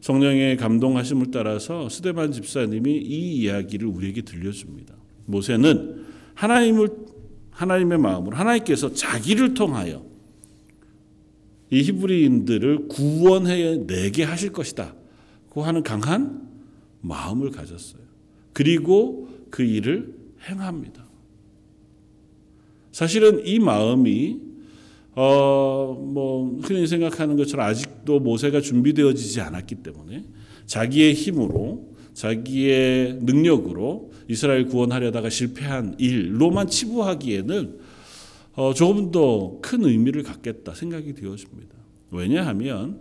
성령의 0.00 0.56
감동하심을 0.56 1.30
따라서 1.30 1.88
스데반 1.88 2.32
집사님이 2.32 2.96
이 2.96 3.36
이야기를 3.36 3.86
우리에게 3.88 4.22
들려줍니다. 4.22 4.94
모세는 5.26 6.04
하나님을 6.34 6.88
하나님의 7.50 7.98
마음으로 7.98 8.36
하나님께서 8.36 8.92
자기를 8.92 9.54
통하여 9.54 10.04
이 11.70 11.82
히브리인들을 11.82 12.88
구원해 12.88 13.86
내게 13.86 14.22
하실 14.24 14.52
것이다. 14.52 14.94
고 15.48 15.62
하는 15.62 15.82
강한 15.82 16.48
마음을 17.00 17.50
가졌어요. 17.50 18.02
그리고 18.52 19.28
그 19.50 19.62
일을 19.62 20.14
행합니다. 20.48 21.04
사실은 22.92 23.46
이 23.46 23.58
마음이 23.58 24.40
어뭐 25.14 26.60
흔히 26.62 26.86
생각하는 26.86 27.36
것처럼 27.36 27.66
아직도 27.66 28.20
모세가 28.20 28.60
준비되어지지 28.60 29.40
않았기 29.40 29.76
때문에 29.76 30.24
자기의 30.66 31.14
힘으로 31.14 31.94
자기의 32.12 33.18
능력으로 33.22 34.12
이스라엘 34.28 34.66
구원하려다가 34.66 35.30
실패한 35.30 35.96
일로만 35.98 36.68
치부하기에는 36.68 37.78
어 38.56 38.74
조금 38.74 39.10
더 39.10 39.58
큰 39.62 39.84
의미를 39.84 40.22
갖겠다 40.22 40.74
생각이 40.74 41.14
되어집니다. 41.14 41.74
왜냐하면 42.10 43.00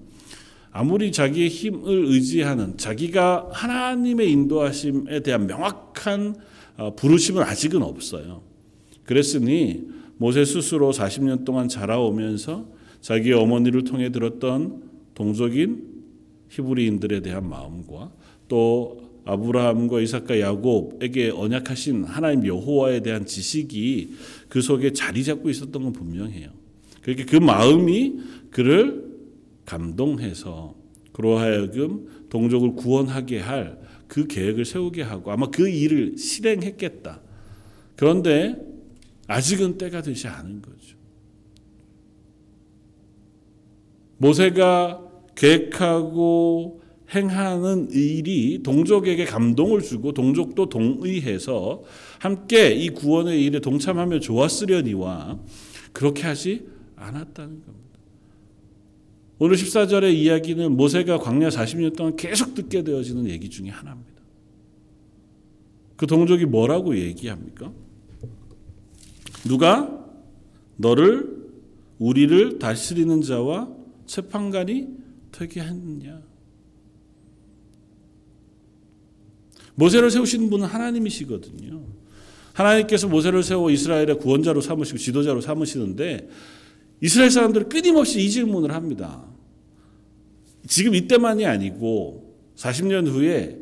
아무리 0.72 1.12
자기의 1.12 1.48
힘을 1.48 2.06
의지하는 2.08 2.78
자기가 2.78 3.50
하나님의 3.52 4.32
인도하심에 4.32 5.22
대한 5.22 5.48
명확한 5.48 6.36
어, 6.78 6.96
부르심은 6.96 7.42
아직은 7.42 7.82
없어요. 7.82 8.42
그랬으니 9.06 9.88
모세 10.18 10.44
스스로 10.44 10.92
40년 10.92 11.46
동안 11.46 11.70
자라오면서 11.70 12.68
자기 13.00 13.32
어머니를 13.32 13.86
통해 13.86 14.12
들었던 14.12 14.82
동족인 15.14 15.84
히브리인들에 16.50 17.22
대한 17.22 17.48
마음과 17.48 18.12
또 18.50 19.06
아브라함과 19.26 20.02
이삭과 20.02 20.40
야곱에게 20.40 21.30
언약하신 21.32 22.04
하나님 22.04 22.46
여호와에 22.46 23.02
대한 23.02 23.26
지식이 23.26 24.16
그 24.50 24.62
속에 24.62 24.94
자리 24.94 25.24
잡고 25.24 25.50
있었던 25.50 25.84
건 25.84 25.94
분명해요. 25.94 26.50
그렇게 27.02 27.26
그 27.26 27.36
마음이 27.36 28.20
그를 28.52 29.06
감동해서 29.66 30.76
그러하여금 31.12 32.28
동족을 32.30 32.76
구원하게 32.76 33.40
할 33.40 33.86
그 34.08 34.28
계획을 34.28 34.66
세우게 34.66 35.02
하고 35.02 35.32
아마 35.32 35.48
그 35.48 35.68
일을 35.68 36.18
실행했겠다. 36.18 37.22
그런데 37.96 38.56
아직은 39.28 39.78
때가 39.78 40.02
되지 40.02 40.28
않은 40.28 40.62
거죠. 40.62 40.96
모세가 44.18 45.02
계획하고 45.36 46.82
행하는 47.14 47.92
일이 47.92 48.64
동족에게 48.64 49.26
감동을 49.26 49.82
주고 49.82 50.12
동족도 50.14 50.70
동의해서 50.70 51.84
함께 52.20 52.74
이 52.74 52.90
구원의 52.90 53.44
일에 53.44 53.60
동참하며 53.60 54.20
좋았으려니와 54.20 55.40
그렇게 55.94 56.24
하지 56.24 56.66
않았다는 56.96 57.62
겁니다. 57.62 57.86
오늘 59.38 59.58
14절의 59.58 60.14
이야기는 60.14 60.76
모세가 60.76 61.20
광야 61.20 61.50
40년 61.50 61.96
동안 61.96 62.16
계속 62.16 62.56
듣게 62.56 62.84
되어지는 62.84 63.28
얘기 63.30 63.50
중에 63.50 63.70
하나입니다. 63.70 64.16
그 65.98 66.08
동족이 66.08 66.46
뭐라고 66.46 66.98
얘기합니까? 66.98 67.72
누가 69.46 70.06
너를 70.78 71.46
우리를 72.00 72.60
다스리는 72.60 73.22
자와 73.22 73.70
재판관이 74.06 74.88
되게 75.32 75.62
했느냐? 75.62 76.22
모세를 79.76 80.10
세우신 80.12 80.50
분은 80.50 80.68
하나님이시거든요. 80.68 81.82
하나님께서 82.54 83.08
모세를 83.08 83.44
세워 83.44 83.70
이스라엘의 83.70 84.18
구원자로 84.20 84.62
삼으시고 84.62 84.98
지도자로 84.98 85.42
삼으시는데 85.42 86.30
이스라엘 87.02 87.30
사람들은 87.30 87.70
끊임없이 87.70 88.22
이 88.22 88.30
질문을 88.30 88.74
합니다. 88.74 89.26
지금 90.66 90.96
이때만이 90.96 91.46
아니고 91.46 92.34
40년 92.56 93.08
후에 93.08 93.60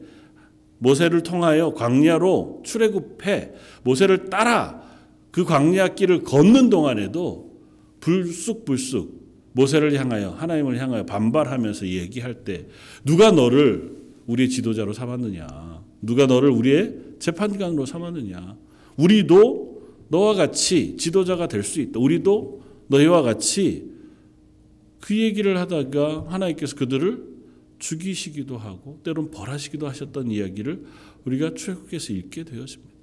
모세를 0.77 1.23
통하여 1.23 1.73
광야로 1.73 2.61
출애굽해 2.65 3.53
모세를 3.83 4.29
따라 4.29 4.83
그 5.31 5.43
광야 5.43 5.95
길을 5.95 6.23
걷는 6.23 6.69
동안에도 6.69 7.51
불쑥불쑥 8.01 9.23
모세를 9.53 9.97
향하여 9.99 10.31
하나님을 10.31 10.77
향하여 10.79 11.05
반발하면서 11.05 11.87
얘기할 11.87 12.43
때 12.43 12.67
누가 13.03 13.31
너를 13.31 13.97
우리의 14.27 14.49
지도자로 14.49 14.93
삼았느냐? 14.93 15.83
누가 16.03 16.27
너를 16.27 16.49
우리의 16.49 17.15
재판관으로 17.19 17.85
삼았느냐? 17.85 18.57
우리도 18.97 19.81
너와 20.09 20.35
같이 20.35 20.95
지도자가 20.97 21.47
될 21.47 21.63
수 21.63 21.81
있다. 21.81 21.99
우리도 21.99 22.61
너희와 22.87 23.21
같이 23.21 23.91
그 24.99 25.17
얘기를 25.17 25.57
하다가 25.57 26.25
하나님께서 26.29 26.75
그들을 26.75 27.33
죽이시기도 27.79 28.57
하고 28.57 28.99
때론 29.03 29.31
벌하시기도 29.31 29.87
하셨던 29.87 30.29
이야기를 30.29 30.85
우리가 31.25 31.53
출애굽에서 31.55 32.13
읽게 32.13 32.43
되었습니다. 32.43 32.93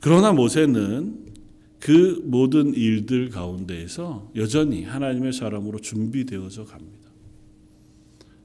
그러나 0.00 0.32
모세는 0.32 1.26
그 1.80 2.22
모든 2.24 2.74
일들 2.74 3.30
가운데에서 3.30 4.30
여전히 4.36 4.84
하나님의 4.84 5.32
사람으로 5.32 5.78
준비되어져 5.80 6.64
갑니다. 6.64 6.97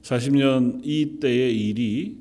40년 0.03 0.81
이 0.83 1.19
때의 1.19 1.59
일이 1.59 2.17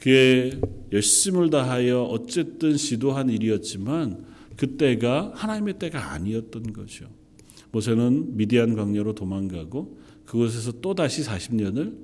그의 0.00 0.60
열심을 0.92 1.50
다하여 1.50 2.02
어쨌든 2.02 2.76
시도한 2.76 3.30
일이었지만 3.30 4.26
그때가 4.56 5.32
하나님의 5.34 5.78
때가 5.78 6.12
아니었던 6.12 6.72
것이요. 6.72 7.08
모세는 7.70 8.36
미디안 8.36 8.74
광야로 8.74 9.14
도망가고 9.14 9.98
그곳에서 10.26 10.80
또 10.80 10.94
다시 10.94 11.22
40년을 11.22 11.96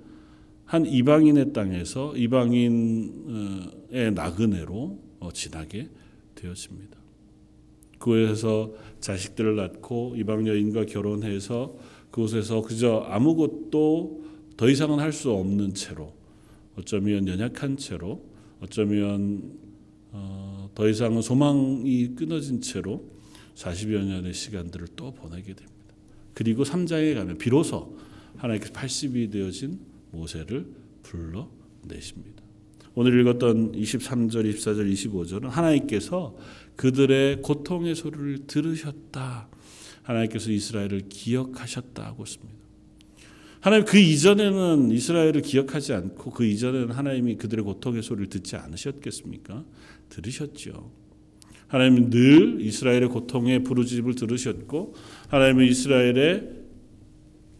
한 0.64 0.86
이방인의 0.86 1.52
땅에서 1.52 2.16
이방인의 2.16 4.12
나그네로 4.14 4.98
어, 5.20 5.32
지나게 5.32 5.88
되었습니다. 6.36 6.96
그곳에서 7.98 8.72
자식들을 9.00 9.56
낳고 9.56 10.14
이방 10.16 10.46
여인과 10.46 10.86
결혼해서 10.86 11.76
그곳에서 12.10 12.62
그저 12.62 13.04
아무것도 13.08 14.27
더 14.58 14.68
이상은 14.68 14.98
할 14.98 15.12
수 15.12 15.30
없는 15.30 15.72
채로 15.74 16.12
어쩌면 16.76 17.26
연약한 17.28 17.76
채로 17.76 18.24
어쩌면 18.60 19.56
어, 20.10 20.68
더 20.74 20.88
이상은 20.88 21.22
소망이 21.22 22.14
끊어진 22.16 22.60
채로 22.60 23.08
40여 23.54 24.04
년의 24.04 24.34
시간들을 24.34 24.88
또 24.96 25.14
보내게 25.14 25.54
됩니다. 25.54 25.94
그리고 26.34 26.64
3장에 26.64 27.14
가면 27.14 27.38
비로소 27.38 27.96
하나님께서 28.36 28.72
80이 28.72 29.30
되어진 29.30 29.78
모세를 30.10 30.66
불러내십니다. 31.04 32.42
오늘 32.94 33.20
읽었던 33.20 33.72
23절, 33.72 34.52
24절, 34.54 34.92
25절은 34.92 35.42
하나님께서 35.50 36.36
그들의 36.74 37.42
고통의 37.42 37.94
소리를 37.94 38.46
들으셨다. 38.48 39.48
하나님께서 40.02 40.50
이스라엘을 40.50 41.02
기억하셨다고 41.08 42.24
씁니다. 42.24 42.67
하나님 43.60 43.84
그 43.84 43.98
이전에는 43.98 44.90
이스라엘을 44.90 45.42
기억하지 45.42 45.92
않고 45.92 46.30
그 46.30 46.44
이전에는 46.44 46.92
하나님이 46.92 47.36
그들의 47.36 47.64
고통의 47.64 48.02
소리를 48.02 48.28
듣지 48.28 48.56
않으셨겠습니까? 48.56 49.64
들으셨죠. 50.10 50.90
하나님은 51.66 52.10
늘 52.10 52.60
이스라엘의 52.60 53.08
고통의 53.08 53.64
부르짖음을 53.64 54.14
들으셨고 54.14 54.94
하나님은 55.28 55.66
이스라엘의 55.66 56.58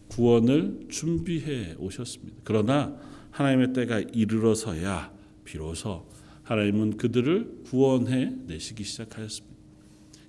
구원을 0.07 0.87
준비해 0.89 1.75
오셨습니다. 1.77 2.37
그러나 2.43 2.97
하나님의 3.31 3.73
때가 3.73 3.99
이르러서야 3.99 5.13
비로소 5.43 6.07
하나님은 6.43 6.97
그들을 6.97 7.61
구원해 7.65 8.33
내시기 8.47 8.83
시작하였습니다. 8.83 9.49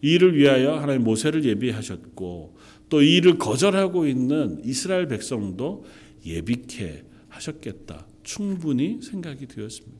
이 0.02 0.14
일을 0.14 0.36
위하여 0.36 0.76
하나님 0.76 1.04
모세를 1.04 1.44
예비하셨고 1.44 2.58
또이 2.90 3.16
일을 3.16 3.38
거절하고 3.38 4.06
있는 4.06 4.60
이스라엘 4.64 5.08
백성도 5.08 5.84
예비케 6.26 7.04
하셨겠다. 7.28 8.06
충분히 8.22 9.00
생각이 9.00 9.46
되었습니다. 9.46 9.98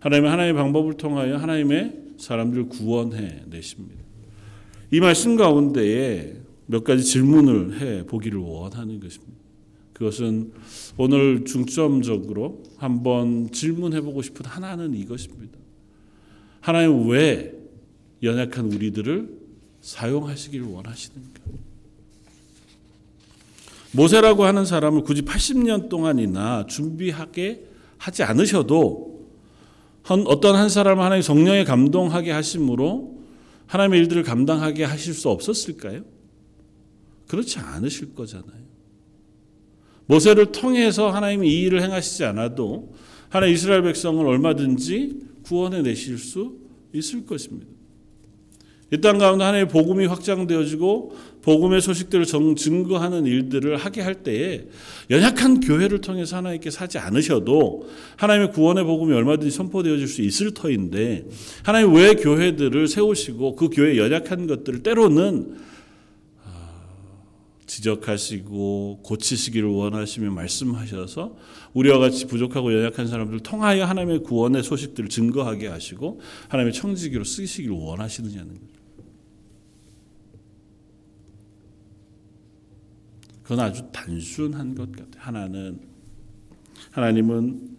하나님은 0.00 0.30
하나님의 0.30 0.62
방법을 0.62 0.96
통하여 0.98 1.36
하나님의 1.36 1.96
사람들을 2.18 2.68
구원해 2.68 3.42
내십니다. 3.48 4.04
이 4.90 5.00
말씀 5.00 5.36
가운데에 5.36 6.36
몇 6.66 6.84
가지 6.84 7.04
질문을 7.04 7.80
해 7.80 8.06
보기를 8.06 8.38
원하는 8.38 9.00
것입니다. 9.00 9.34
그것은 9.92 10.52
오늘 10.98 11.44
중점적으로 11.44 12.62
한번 12.76 13.50
질문해 13.50 14.02
보고 14.02 14.20
싶은 14.20 14.44
하나는 14.44 14.94
이것입니다. 14.94 15.58
하나님 16.60 17.08
왜 17.08 17.54
연약한 18.22 18.66
우리들을 18.66 19.30
사용하시기를 19.80 20.66
원하시는가? 20.66 21.40
모세라고 23.92 24.44
하는 24.44 24.64
사람을 24.64 25.02
굳이 25.02 25.22
80년 25.22 25.88
동안이나 25.88 26.66
준비하게 26.66 27.64
하지 27.98 28.22
않으셔도 28.22 29.26
어떤 30.02 30.54
한 30.54 30.68
사람을 30.68 31.02
하나님 31.02 31.22
성령에 31.22 31.64
감동하게 31.64 32.30
하심으로 32.30 33.16
하나님의 33.66 34.00
일들을 34.00 34.22
감당하게 34.22 34.84
하실 34.84 35.14
수 35.14 35.28
없었을까요? 35.28 36.04
그렇지 37.26 37.58
않으실 37.58 38.14
거잖아요. 38.14 38.66
모세를 40.06 40.52
통해서 40.52 41.10
하나님이 41.10 41.48
이 41.48 41.62
일을 41.62 41.82
행하시지 41.82 42.24
않아도 42.24 42.94
하나님 43.28 43.54
이스라엘 43.54 43.82
백성을 43.82 44.24
얼마든지 44.24 45.20
구원해 45.42 45.82
내실 45.82 46.18
수 46.18 46.56
있을 46.92 47.26
것입니다. 47.26 47.75
이 48.92 49.00
땅 49.00 49.18
가운데 49.18 49.44
하나님의 49.44 49.68
복음이 49.68 50.06
확장되어지고 50.06 51.16
복음의 51.42 51.80
소식들을 51.80 52.24
증거하는 52.56 53.26
일들을 53.26 53.76
하게 53.76 54.00
할 54.00 54.22
때에 54.22 54.64
연약한 55.10 55.58
교회를 55.58 56.00
통해서 56.00 56.36
하나님께 56.36 56.70
사지 56.70 56.98
않으셔도 56.98 57.88
하나님의 58.16 58.52
구원의 58.52 58.84
복음이 58.84 59.12
얼마든지 59.12 59.54
선포되어질 59.56 60.06
수 60.06 60.22
있을 60.22 60.52
터인데 60.52 61.26
하나님 61.64 61.94
왜 61.94 62.14
교회들을 62.14 62.86
세우시고 62.86 63.56
그 63.56 63.70
교회 63.70 63.96
연약한 63.96 64.46
것들을 64.46 64.84
때로는 64.84 65.56
지적하시고 67.66 69.00
고치시기를 69.02 69.68
원하시며 69.68 70.30
말씀하셔서 70.30 71.36
우리와 71.74 71.98
같이 71.98 72.26
부족하고 72.26 72.72
연약한 72.72 73.08
사람들을 73.08 73.40
통하여 73.40 73.84
하나님의 73.84 74.22
구원의 74.22 74.62
소식들을 74.62 75.08
증거하게 75.08 75.66
하시고 75.66 76.20
하나님의 76.48 76.72
청지기로 76.72 77.24
쓰시기를 77.24 77.74
원하시느냐는 77.76 78.54
거죠. 78.54 78.75
그건 83.46 83.60
아주 83.60 83.84
단순한 83.92 84.74
것 84.74 84.90
같아요. 84.90 85.06
하나는 85.18 85.78
하나님은 86.90 87.76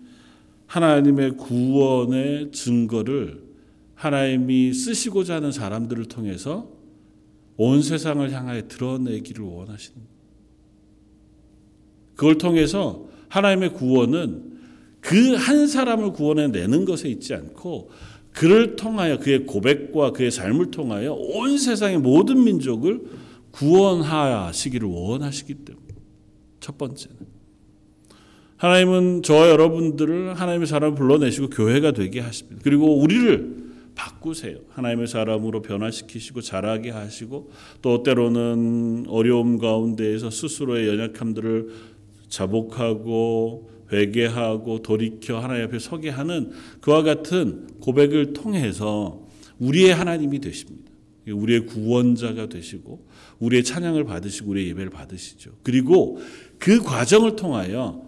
하나님의 0.65 1.31
구원의 1.35 2.53
증거를 2.53 3.43
하나님이 3.93 4.73
쓰시고자 4.73 5.35
하는 5.35 5.51
사람들을 5.51 6.05
통해서 6.05 6.71
온 7.57 7.81
세상을 7.81 8.31
향하여 8.31 8.69
드러내기를 8.69 9.43
원하시는 9.43 9.99
그걸 12.15 12.37
통해서 12.37 13.09
하나님의 13.27 13.73
구원은 13.73 14.57
그 15.01 15.35
한 15.35 15.67
사람을 15.67 16.13
구원해 16.13 16.47
내는 16.47 16.85
것에 16.85 17.09
있지 17.09 17.33
않고 17.33 17.89
그를 18.31 18.77
통하여 18.77 19.19
그의 19.19 19.45
고백과 19.45 20.11
그의 20.11 20.31
삶을 20.31 20.71
통하여 20.71 21.11
온 21.13 21.57
세상의 21.57 21.97
모든 21.97 22.45
민족을 22.45 23.01
구원하시기를 23.57 24.87
원하시기 24.87 25.53
때문에 25.53 25.87
첫 26.59 26.77
번째는 26.77 27.17
하나님은 28.57 29.23
저와 29.23 29.49
여러분들을 29.49 30.39
하나님의 30.39 30.67
사람을 30.67 30.95
불러내시고 30.95 31.49
교회가 31.49 31.91
되게 31.91 32.19
하십니다. 32.19 32.61
그리고 32.63 32.99
우리를 32.99 33.67
바꾸세요. 33.93 34.59
하나님의 34.69 35.07
사람으로 35.07 35.61
변화시키시고 35.61 36.41
자라게 36.41 36.91
하시고 36.91 37.51
또 37.81 38.03
때로는 38.03 39.05
어려움 39.09 39.57
가운데에서 39.57 40.29
스스로의 40.29 40.87
연약함들을 40.87 41.69
자복하고 42.29 43.69
회개하고 43.91 44.81
돌이켜 44.81 45.39
하나님 45.39 45.65
앞에 45.65 45.79
서게 45.79 46.09
하는 46.09 46.51
그와 46.81 47.03
같은 47.03 47.67
고백을 47.79 48.33
통해서 48.33 49.25
우리의 49.59 49.93
하나님이 49.93 50.39
되십니다. 50.39 50.91
우리의 51.27 51.65
구원자가 51.65 52.47
되시고 52.49 53.06
우리의 53.39 53.63
찬양을 53.63 54.03
받으시고 54.03 54.51
우리의 54.51 54.69
예배를 54.69 54.89
받으시죠. 54.89 55.51
그리고 55.63 56.19
그 56.57 56.81
과정을 56.81 57.35
통하여 57.35 58.05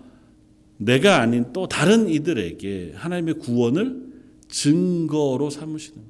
내가 0.77 1.19
아닌 1.19 1.51
또 1.53 1.67
다른 1.67 2.09
이들에게 2.09 2.93
하나님의 2.95 3.35
구원을 3.35 4.09
증거로 4.47 5.49
삼으시는 5.49 6.01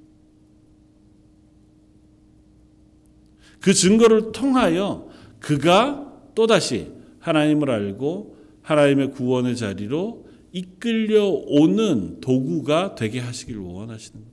그 3.60 3.73
증거를 3.73 4.32
통하여 4.32 5.10
그가 5.39 6.13
또다시 6.36 6.91
하나님을 7.19 7.69
알고 7.69 8.38
하나님의 8.62 9.12
구원의 9.12 9.58
자리로 9.58 10.27
이끌려 10.51 11.25
오는 11.25 12.21
도구가 12.21 12.95
되게 12.95 13.19
하시기를 13.19 13.60
원하시는. 13.60 14.23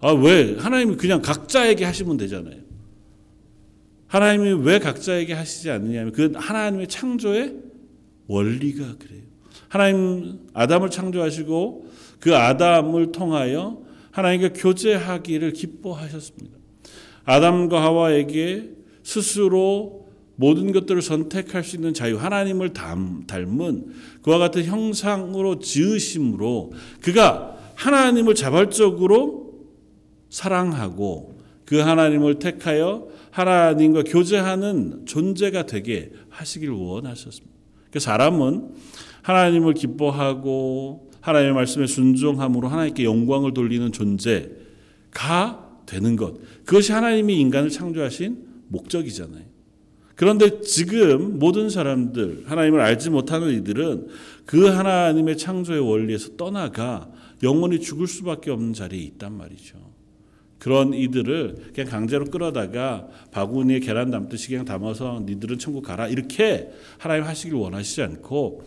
아, 0.00 0.12
왜? 0.12 0.56
하나님이 0.56 0.96
그냥 0.96 1.22
각자에게 1.22 1.84
하시면 1.84 2.16
되잖아요. 2.16 2.69
하나님이 4.10 4.64
왜 4.64 4.80
각자에게 4.80 5.34
하시지 5.34 5.70
않느냐면 5.70 6.12
그 6.12 6.32
하나님의 6.34 6.88
창조의 6.88 7.54
원리가 8.26 8.96
그래요. 8.98 9.22
하나님 9.68 10.40
아담을 10.52 10.90
창조하시고 10.90 11.86
그 12.18 12.36
아담을 12.36 13.12
통하여 13.12 13.82
하나님과 14.10 14.52
교제하기를 14.54 15.52
기뻐하셨습니다. 15.52 16.58
아담과 17.24 17.80
하와에게 17.82 18.70
스스로 19.04 20.08
모든 20.34 20.72
것들을 20.72 21.02
선택할 21.02 21.62
수 21.62 21.76
있는 21.76 21.94
자유, 21.94 22.18
하나님을 22.18 22.72
닮, 22.72 23.24
닮은 23.28 23.92
그와 24.22 24.38
같은 24.38 24.64
형상으로 24.64 25.60
지으심으로 25.60 26.72
그가 27.00 27.56
하나님을 27.76 28.34
자발적으로 28.34 29.54
사랑하고 30.30 31.39
그 31.70 31.78
하나님을 31.78 32.40
택하여 32.40 33.06
하나님과 33.30 34.02
교제하는 34.02 35.06
존재가 35.06 35.66
되게 35.66 36.10
하시길 36.28 36.70
원하셨습니다. 36.70 37.56
그 37.92 38.00
사람은 38.00 38.74
하나님을 39.22 39.74
기뻐하고 39.74 41.12
하나님의 41.20 41.54
말씀에 41.54 41.86
순종함으로 41.86 42.66
하나님께 42.66 43.04
영광을 43.04 43.54
돌리는 43.54 43.92
존재가 43.92 44.48
되는 45.86 46.16
것. 46.16 46.40
그것이 46.64 46.90
하나님이 46.90 47.38
인간을 47.38 47.70
창조하신 47.70 48.38
목적이잖아요. 48.66 49.44
그런데 50.16 50.62
지금 50.62 51.38
모든 51.38 51.70
사람들, 51.70 52.46
하나님을 52.46 52.80
알지 52.80 53.10
못하는 53.10 53.54
이들은 53.54 54.08
그 54.44 54.66
하나님의 54.66 55.38
창조의 55.38 55.78
원리에서 55.78 56.36
떠나가 56.36 57.08
영원히 57.44 57.78
죽을 57.78 58.08
수밖에 58.08 58.50
없는 58.50 58.72
자리에 58.72 59.00
있단 59.02 59.32
말이죠. 59.32 59.89
그런 60.60 60.92
이들을 60.92 61.72
그냥 61.74 61.90
강제로 61.90 62.26
끌어다가 62.26 63.08
바구니에 63.32 63.80
계란 63.80 64.10
담듯이 64.10 64.50
그냥 64.50 64.66
담아서 64.66 65.22
니들은 65.26 65.58
천국 65.58 65.82
가라. 65.82 66.06
이렇게 66.06 66.70
하나님 66.98 67.24
하시길 67.24 67.54
원하시지 67.54 68.02
않고 68.02 68.62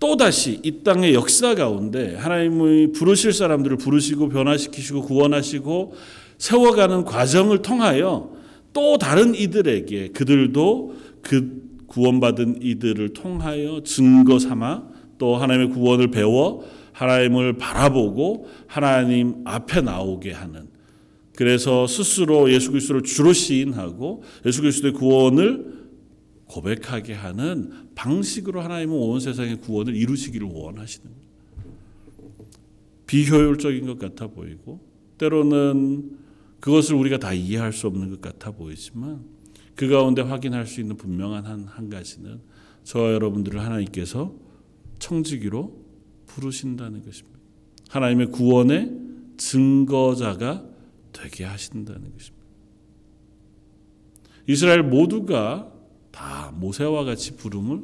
또다시 0.00 0.58
이 0.64 0.82
땅의 0.82 1.14
역사 1.14 1.54
가운데 1.54 2.16
하나님이 2.16 2.92
부르실 2.92 3.32
사람들을 3.32 3.76
부르시고 3.76 4.28
변화시키시고 4.28 5.02
구원하시고 5.02 5.94
세워가는 6.38 7.04
과정을 7.04 7.62
통하여 7.62 8.32
또 8.72 8.98
다른 8.98 9.34
이들에게 9.34 10.08
그들도 10.08 10.96
그 11.22 11.62
구원받은 11.86 12.58
이들을 12.60 13.12
통하여 13.12 13.82
증거 13.84 14.40
삼아 14.40 14.82
또 15.18 15.36
하나님의 15.36 15.70
구원을 15.70 16.10
배워 16.10 16.64
하나님을 16.92 17.52
바라보고 17.58 18.48
하나님 18.66 19.42
앞에 19.44 19.82
나오게 19.82 20.32
하는 20.32 20.69
그래서 21.40 21.86
스스로 21.86 22.52
예수 22.52 22.70
그리스도를 22.70 23.02
주로 23.02 23.32
시인하고 23.32 24.22
예수 24.44 24.60
그리스도의 24.60 24.92
구원을 24.92 25.88
고백하게 26.44 27.14
하는 27.14 27.88
방식으로 27.94 28.60
하나님은 28.60 28.94
온 28.94 29.20
세상의 29.20 29.56
구원을 29.60 29.96
이루시기를 29.96 30.46
원하시는. 30.52 31.10
비효율적인 33.06 33.86
것 33.86 33.98
같아 33.98 34.26
보이고 34.26 34.80
때로는 35.16 36.18
그것을 36.60 36.94
우리가 36.96 37.16
다 37.16 37.32
이해할 37.32 37.72
수 37.72 37.86
없는 37.86 38.10
것 38.10 38.20
같아 38.20 38.50
보이지만 38.50 39.24
그 39.74 39.88
가운데 39.88 40.20
확인할 40.20 40.66
수 40.66 40.82
있는 40.82 40.98
분명한 40.98 41.46
한, 41.46 41.64
한 41.64 41.88
가지는 41.88 42.42
저와 42.84 43.14
여러분들을 43.14 43.58
하나님께서 43.58 44.34
청지기로 44.98 45.74
부르신다는 46.26 47.02
것입니다. 47.02 47.38
하나님의 47.88 48.26
구원의 48.26 48.92
증거자가 49.38 50.68
되게 51.12 51.44
하신다는 51.44 52.12
것입니다. 52.12 52.40
이스라엘 54.46 54.82
모두가 54.82 55.72
다 56.10 56.52
모세와 56.56 57.04
같이 57.04 57.36
부름을 57.36 57.82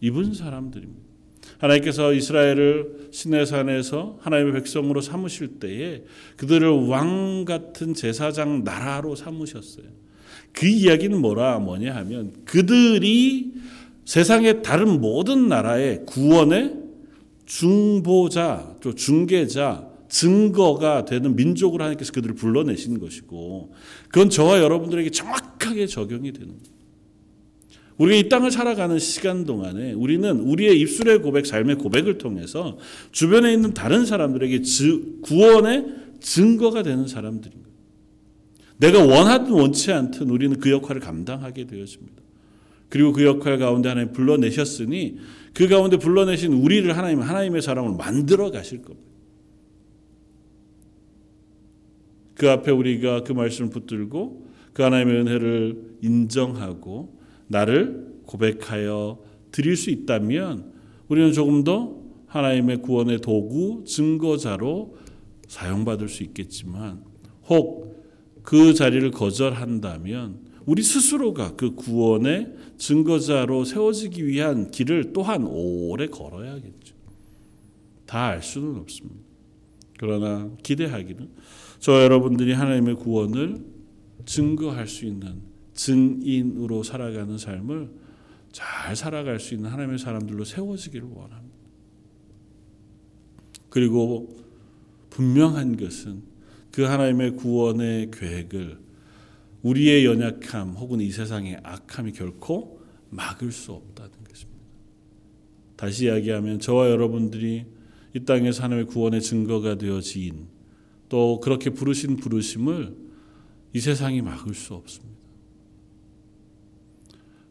입은 0.00 0.34
사람들입니다. 0.34 1.08
하나님께서 1.58 2.12
이스라엘을 2.12 3.08
시내산에서 3.10 4.18
하나님의 4.20 4.52
백성으로 4.54 5.00
삼으실 5.00 5.58
때에 5.58 6.04
그들을 6.36 6.86
왕 6.86 7.44
같은 7.44 7.94
제사장 7.94 8.62
나라로 8.62 9.16
삼으셨어요. 9.16 9.86
그 10.52 10.66
이야기는 10.66 11.20
뭐라 11.20 11.58
뭐냐 11.58 11.94
하면 11.96 12.32
그들이 12.44 13.54
세상의 14.04 14.62
다른 14.62 15.00
모든 15.00 15.48
나라의 15.48 16.06
구원의 16.06 16.76
중보자, 17.44 18.76
또 18.80 18.94
중개자, 18.94 19.87
증거가 20.08 21.04
되는 21.04 21.36
민족으로 21.36 21.84
하나님께서 21.84 22.12
그들을 22.12 22.34
불러내신 22.34 22.98
것이고 22.98 23.72
그건 24.08 24.30
저와 24.30 24.60
여러분들에게 24.60 25.10
정확하게 25.10 25.86
적용이 25.86 26.32
되는. 26.32 26.54
우리가 27.98 28.16
이 28.16 28.28
땅을 28.28 28.50
살아가는 28.50 28.98
시간 28.98 29.44
동안에 29.44 29.92
우리는 29.92 30.40
우리의 30.40 30.80
입술의 30.80 31.20
고백, 31.20 31.46
삶의 31.46 31.76
고백을 31.76 32.18
통해서 32.18 32.78
주변에 33.10 33.52
있는 33.52 33.74
다른 33.74 34.06
사람들에게 34.06 34.62
구원의 35.22 35.86
증거가 36.20 36.82
되는 36.82 37.06
사람들입니다. 37.08 37.68
내가 38.78 39.04
원하든 39.04 39.50
원치 39.50 39.92
않든 39.92 40.30
우리는 40.30 40.58
그 40.60 40.70
역할을 40.70 41.00
감당하게 41.00 41.66
되어집니다. 41.66 42.22
그리고 42.88 43.12
그 43.12 43.24
역할 43.24 43.58
가운데 43.58 43.88
하나님 43.88 44.12
불러내셨으니 44.12 45.18
그 45.52 45.66
가운데 45.66 45.96
불러내신 45.96 46.52
우리를 46.52 46.96
하나님 46.96 47.20
하나님의 47.20 47.62
사람을 47.62 47.96
만들어 47.96 48.50
가실 48.50 48.82
겁니다. 48.82 49.07
그 52.38 52.50
앞에 52.50 52.70
우리가 52.70 53.24
그 53.24 53.32
말씀을 53.32 53.70
붙들고 53.70 54.46
그 54.72 54.82
하나님의 54.82 55.20
은혜를 55.20 55.96
인정하고 56.02 57.18
나를 57.48 58.20
고백하여 58.24 59.18
드릴 59.52 59.76
수 59.76 59.90
있다면 59.90 60.72
우리는 61.08 61.32
조금 61.32 61.64
더 61.64 61.98
하나님의 62.26 62.82
구원의 62.82 63.20
도구, 63.20 63.84
증거자로 63.84 64.96
사용받을 65.48 66.08
수 66.08 66.22
있겠지만 66.22 67.02
혹 67.48 67.88
그 68.48 68.72
자리를 68.72 69.10
거절한다면 69.10 70.40
우리 70.64 70.82
스스로가 70.82 71.54
그 71.54 71.74
구원의 71.74 72.54
증거자로 72.78 73.64
세워지기 73.64 74.26
위한 74.26 74.70
길을 74.70 75.12
또한 75.12 75.44
오래 75.46 76.06
걸어야겠죠. 76.06 76.94
다 78.06 78.28
알 78.28 78.42
수는 78.42 78.76
없습니다. 78.76 79.20
그러나 79.98 80.50
기대하기는 80.62 81.28
저 81.78 82.02
여러분들이 82.02 82.52
하나님의 82.52 82.96
구원을 82.96 83.64
증거할 84.24 84.86
수 84.86 85.04
있는 85.06 85.40
증인으로 85.74 86.82
살아가는 86.82 87.38
삶을 87.38 87.90
잘 88.52 88.96
살아갈 88.96 89.38
수 89.38 89.54
있는 89.54 89.70
하나님의 89.70 89.98
사람들로 89.98 90.44
세워지기를 90.44 91.06
원합니다. 91.08 91.56
그리고 93.70 94.36
분명한 95.10 95.76
것은 95.76 96.22
그 96.72 96.82
하나님의 96.82 97.36
구원의 97.36 98.10
계획을 98.10 98.78
우리의 99.62 100.04
연약함 100.04 100.70
혹은 100.70 101.00
이 101.00 101.10
세상의 101.10 101.58
악함이 101.62 102.12
결코 102.12 102.80
막을 103.10 103.52
수 103.52 103.72
없다는 103.72 104.12
것입니다. 104.28 104.58
다시 105.76 106.06
이야기하면 106.06 106.60
저와 106.60 106.90
여러분들이 106.90 107.66
이 108.14 108.24
땅에서 108.24 108.64
하나님의 108.64 108.86
구원의 108.86 109.22
증거가 109.22 109.76
되어진 109.76 110.46
또 111.08 111.40
그렇게 111.40 111.70
부르신 111.70 112.16
부르심을 112.16 112.96
이 113.74 113.80
세상이 113.80 114.22
막을 114.22 114.54
수 114.54 114.74
없습니다. 114.74 115.18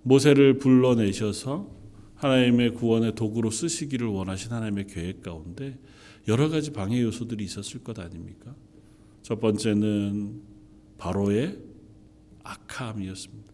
모세를 0.03 0.57
불러내셔서 0.57 1.69
하나님의 2.15 2.73
구원의 2.73 3.15
도구로 3.15 3.51
쓰시기를 3.51 4.07
원하신 4.07 4.51
하나님의 4.51 4.87
계획 4.87 5.21
가운데 5.21 5.77
여러 6.27 6.49
가지 6.49 6.71
방해 6.71 7.01
요소들이 7.01 7.43
있었을 7.43 7.83
것 7.83 7.99
아닙니까? 7.99 8.55
첫 9.21 9.39
번째는 9.39 10.41
바로의 10.97 11.57
악함이었습니다. 12.43 13.53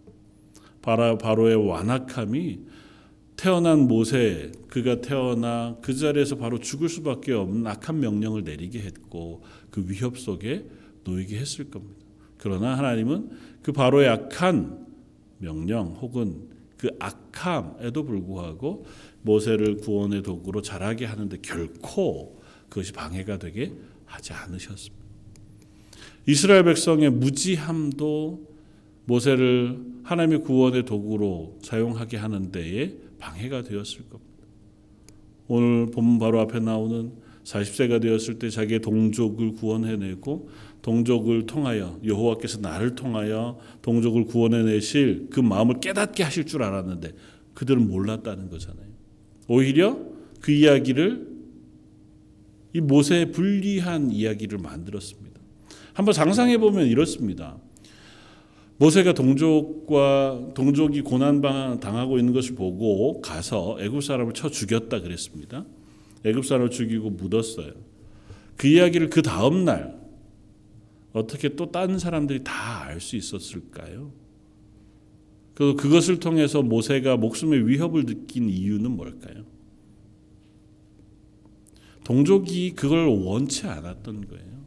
바로, 0.81 1.17
바로의 1.17 1.55
완악함이 1.67 2.59
태어난 3.35 3.87
모세 3.87 4.51
그가 4.69 5.01
태어나 5.01 5.77
그 5.81 5.93
자리에서 5.95 6.37
바로 6.37 6.59
죽을 6.59 6.87
수밖에 6.89 7.33
없는 7.33 7.65
악한 7.67 7.99
명령을 7.99 8.43
내리게 8.43 8.79
했고 8.79 9.43
그 9.73 9.83
위협 9.87 10.19
속에 10.19 10.67
놓이게 11.03 11.35
했을 11.35 11.71
겁니다. 11.71 12.05
그러나 12.37 12.77
하나님은 12.77 13.31
그 13.63 13.71
바로의 13.71 14.07
악한 14.07 14.85
명령 15.39 15.97
혹은 15.99 16.47
그 16.77 16.89
악함에도 16.99 18.03
불구하고 18.03 18.85
모세를 19.23 19.77
구원의 19.77 20.21
도구로 20.21 20.61
자라게 20.61 21.05
하는데 21.05 21.35
결코 21.41 22.39
그것이 22.69 22.93
방해가 22.93 23.39
되게 23.39 23.73
하지 24.05 24.33
않으셨습니다. 24.33 25.03
이스라엘 26.27 26.63
백성의 26.65 27.09
무지함도 27.09 28.53
모세를 29.05 29.83
하나님의 30.03 30.41
구원의 30.41 30.85
도구로 30.85 31.57
사용하게 31.63 32.17
하는 32.17 32.51
데에 32.51 32.95
방해가 33.17 33.63
되었을 33.63 34.07
겁니다. 34.07 34.33
오늘 35.47 35.87
본 35.87 36.19
바로 36.19 36.41
앞에 36.41 36.59
나오는 36.59 37.11
40세가 37.43 38.01
되었을 38.01 38.39
때 38.39 38.49
자기의 38.49 38.79
동족을 38.79 39.53
구원해내고 39.53 40.49
동족을 40.81 41.45
통하여 41.45 41.99
여호와께서 42.05 42.59
나를 42.59 42.95
통하여 42.95 43.57
동족을 43.81 44.25
구원해내실 44.25 45.27
그 45.29 45.39
마음을 45.39 45.79
깨닫게 45.79 46.23
하실 46.23 46.45
줄 46.45 46.63
알았는데 46.63 47.11
그들은 47.53 47.87
몰랐다는 47.87 48.49
거잖아요. 48.49 48.87
오히려 49.47 49.97
그 50.39 50.51
이야기를 50.51 51.33
이 52.73 52.81
모세의 52.81 53.31
불리한 53.31 54.11
이야기를 54.11 54.57
만들었습니다. 54.57 55.39
한번 55.93 56.13
상상해 56.13 56.57
보면 56.57 56.87
이렇습니다. 56.87 57.57
모세가 58.77 59.13
동족과 59.13 60.53
동족이 60.55 61.01
고난 61.01 61.39
당하고 61.79 62.17
있는 62.17 62.33
것을 62.33 62.55
보고 62.55 63.21
가서 63.21 63.77
애굽 63.79 64.03
사람을 64.03 64.33
쳐 64.33 64.49
죽였다 64.49 65.01
그랬습니다. 65.01 65.65
애굽 66.25 66.45
사람을 66.45 66.69
죽이고 66.69 67.09
묻었어요. 67.11 67.73
그 68.55 68.67
이야기를 68.67 69.09
그 69.09 69.21
다음 69.21 69.65
날 69.65 69.99
어떻게 71.13 71.55
또 71.55 71.71
다른 71.71 71.99
사람들이 71.99 72.43
다 72.43 72.73
알 72.87 72.99
수 72.99 73.15
있었을까요? 73.15 74.11
그 75.53 75.75
그것을 75.75 76.19
통해서 76.19 76.61
모세가 76.61 77.17
목숨의 77.17 77.67
위협을 77.67 78.05
느낀 78.05 78.49
이유는 78.49 78.91
뭘까요? 78.91 79.43
동족이 82.03 82.73
그걸 82.73 83.07
원치 83.07 83.65
않았던 83.65 84.27
거예요. 84.27 84.63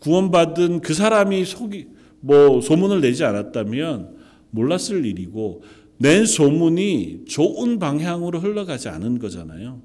구원받은 0.00 0.80
그 0.80 0.94
사람이 0.94 1.44
속이 1.44 1.86
뭐 2.20 2.60
소문을 2.60 3.00
내지 3.00 3.24
않았다면 3.24 4.16
몰랐을 4.50 5.04
일이고 5.04 5.62
낸 5.98 6.26
소문이 6.26 7.24
좋은 7.26 7.78
방향으로 7.78 8.40
흘러가지 8.40 8.88
않은 8.88 9.18
거잖아요. 9.18 9.80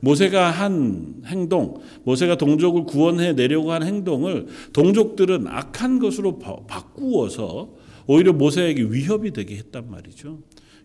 모세가 0.00 0.50
한 0.50 1.22
행동, 1.26 1.80
모세가 2.04 2.36
동족을 2.36 2.84
구원해 2.84 3.32
내려고 3.32 3.72
한 3.72 3.82
행동을 3.82 4.46
동족들은 4.72 5.46
악한 5.46 5.98
것으로 5.98 6.38
바꾸어서 6.38 7.74
오히려 8.06 8.32
모세에게 8.32 8.82
위협이 8.82 9.32
되게 9.32 9.56
했단 9.56 9.90
말이죠. 9.90 10.40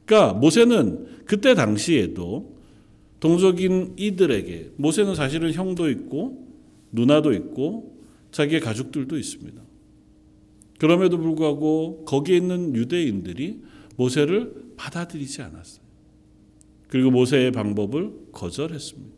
그러니까 0.06 0.34
모세는 0.34 1.26
그때 1.26 1.54
당시에도 1.54 2.58
동족인 3.20 3.94
이들에게 3.98 4.72
모세는 4.78 5.16
사실은 5.16 5.52
형도 5.54 5.90
있고 5.90 6.48
누나도 6.92 7.34
있고 7.34 8.00
자기의 8.32 8.62
가족들도 8.62 9.18
있습니다. 9.18 9.62
그럼에도 10.80 11.18
불구하고 11.18 12.06
거기에 12.06 12.38
있는 12.38 12.76
유대인들이 12.76 13.62
모세를 13.98 14.54
받아들이지 14.78 15.42
않았어요. 15.42 15.89
그리고 16.90 17.12
모세의 17.12 17.52
방법을 17.52 18.32
거절했습니다. 18.32 19.16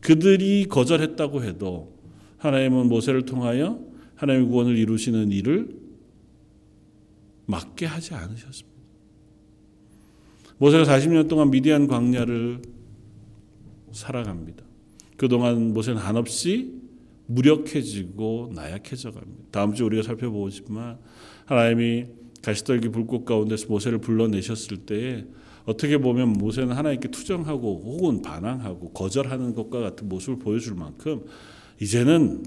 그들이 0.00 0.66
거절했다고 0.66 1.42
해도 1.42 1.98
하나님은 2.38 2.88
모세를 2.88 3.26
통하여 3.26 3.80
하나님의 4.14 4.48
구원을 4.48 4.76
이루시는 4.76 5.32
일을 5.32 5.76
막게 7.46 7.86
하지 7.86 8.14
않으셨습니다. 8.14 8.70
모세가 10.58 10.84
40년 10.84 11.28
동안 11.28 11.50
미디안 11.50 11.86
광야를 11.86 12.60
살아갑니다. 13.92 14.62
그동안 15.16 15.72
모세는 15.72 16.00
한없이 16.00 16.80
무력해지고 17.26 18.52
나약해져 18.54 19.12
갑니다. 19.12 19.42
다음 19.50 19.74
주 19.74 19.84
우리가 19.84 20.02
살펴보지만 20.02 20.98
하나님이 21.46 22.06
가시떨기 22.42 22.88
불꽃 22.90 23.24
가운데서 23.24 23.68
모세를 23.68 23.98
불러내셨을 23.98 24.78
때에 24.78 25.24
어떻게 25.64 25.98
보면 25.98 26.32
모세는 26.32 26.74
하나님께 26.74 27.10
투정하고 27.10 27.82
혹은 27.84 28.22
반항하고 28.22 28.90
거절하는 28.90 29.54
것과 29.54 29.80
같은 29.80 30.08
모습을 30.08 30.38
보여줄 30.38 30.74
만큼 30.74 31.24
이제는 31.80 32.42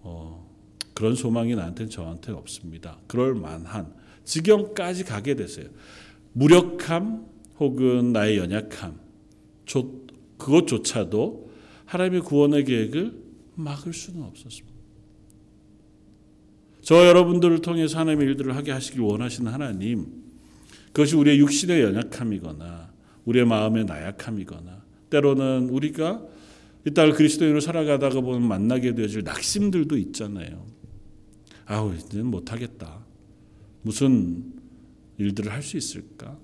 어, 0.00 0.48
그런 0.94 1.14
소망이 1.14 1.54
나한테는 1.54 1.90
저한테 1.90 2.32
없습니다. 2.32 2.98
그럴 3.06 3.34
만한 3.34 3.92
지경까지 4.24 5.04
가게 5.04 5.34
되세요. 5.34 5.66
무력함 6.32 7.26
혹은 7.58 8.12
나의 8.12 8.38
연약함, 8.38 8.98
그것조차도 10.36 11.50
하나님의 11.86 12.20
구원의 12.20 12.64
계획을 12.64 13.22
막을 13.54 13.92
수는 13.92 14.22
없었습니다. 14.22 14.76
저 16.82 17.06
여러분들을 17.06 17.62
통해서 17.62 17.98
하나님의 17.98 18.28
일들을 18.28 18.54
하게 18.54 18.72
하시길 18.72 19.00
원하시는 19.00 19.50
하나님, 19.50 20.25
그것이 20.96 21.14
우리의 21.14 21.38
육신의 21.40 21.82
연약함이거나 21.82 22.90
우리의 23.26 23.44
마음의 23.44 23.84
나약함이거나 23.84 24.82
때로는 25.10 25.68
우리가 25.68 26.24
이 26.86 26.90
딸 26.94 27.12
그리스도인으로 27.12 27.60
살아가다가 27.60 28.22
보면 28.22 28.48
만나게 28.48 28.94
되어질 28.94 29.22
낙심들도 29.24 29.94
있잖아요. 29.98 30.64
아우 31.66 31.94
이제는 31.94 32.28
못하겠다. 32.28 33.04
무슨 33.82 34.54
일들을 35.18 35.52
할 35.52 35.62
수 35.62 35.76
있을까? 35.76 36.38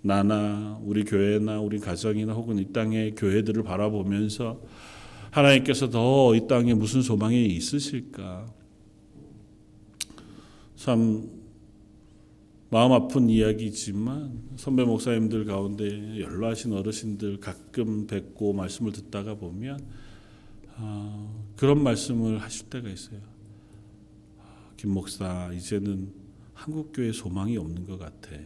나나 0.00 0.80
우리 0.82 1.04
교회나 1.04 1.60
우리 1.60 1.78
가정이나 1.78 2.32
혹은 2.32 2.58
이 2.58 2.72
땅의 2.72 3.16
교회들을 3.16 3.64
바라보면서 3.64 4.62
하나님께서 5.30 5.90
더 5.90 6.34
이 6.34 6.46
땅에 6.48 6.72
무슨 6.72 7.02
소망이 7.02 7.44
있으실까? 7.48 8.46
참 10.76 11.37
마음 12.70 12.92
아픈 12.92 13.30
이야기지만 13.30 14.50
선배 14.56 14.84
목사님들 14.84 15.46
가운데 15.46 16.20
연로하신 16.20 16.74
어르신들 16.74 17.40
가끔 17.40 18.06
뵙고 18.06 18.52
말씀을 18.52 18.92
듣다가 18.92 19.34
보면 19.36 19.86
아, 20.76 21.34
그런 21.56 21.82
말씀을 21.82 22.42
하실 22.42 22.68
때가 22.68 22.90
있어요. 22.90 23.20
아, 24.38 24.70
김 24.76 24.90
목사 24.90 25.50
이제는 25.54 26.12
한국 26.52 26.92
교회 26.92 27.10
소망이 27.10 27.56
없는 27.56 27.86
것 27.86 27.98
같아. 27.98 28.36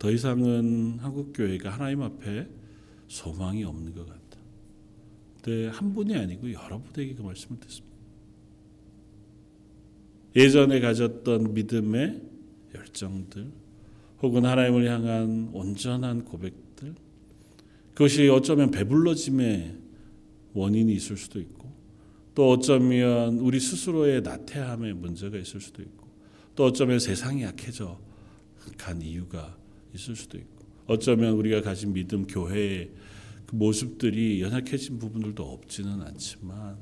더 0.00 0.10
이상은 0.10 0.98
한국 0.98 1.32
교회가 1.34 1.70
하나님 1.70 2.02
앞에 2.02 2.48
소망이 3.06 3.62
없는 3.62 3.94
것 3.94 4.08
같다. 4.08 4.38
근데 5.40 5.68
한 5.68 5.94
분이 5.94 6.16
아니고 6.16 6.52
여러 6.52 6.82
분에게 6.82 7.14
그 7.14 7.22
말씀을 7.22 7.60
듣습니다. 7.60 7.93
예전에 10.36 10.80
가졌던 10.80 11.54
믿음의 11.54 12.20
열정들, 12.74 13.52
혹은 14.22 14.44
하나님을 14.44 14.90
향한 14.90 15.50
온전한 15.52 16.24
고백들, 16.24 16.94
그것이 17.92 18.28
어쩌면 18.28 18.70
배불러짐의 18.70 19.76
원인이 20.54 20.92
있을 20.94 21.16
수도 21.16 21.38
있고, 21.40 21.72
또 22.34 22.50
어쩌면 22.50 23.38
우리 23.38 23.60
스스로의 23.60 24.22
나태함의 24.22 24.94
문제가 24.94 25.38
있을 25.38 25.60
수도 25.60 25.82
있고, 25.82 26.08
또 26.56 26.64
어쩌면 26.64 26.98
세상이 26.98 27.42
약해져 27.42 28.00
간 28.76 29.00
이유가 29.02 29.56
있을 29.94 30.16
수도 30.16 30.38
있고, 30.38 30.64
어쩌면 30.86 31.34
우리가 31.34 31.62
가진 31.62 31.92
믿음 31.92 32.26
교회의 32.26 32.90
그 33.46 33.54
모습들이 33.54 34.40
연약해진 34.42 34.98
부분들도 34.98 35.42
없지는 35.44 36.02
않지만 36.02 36.78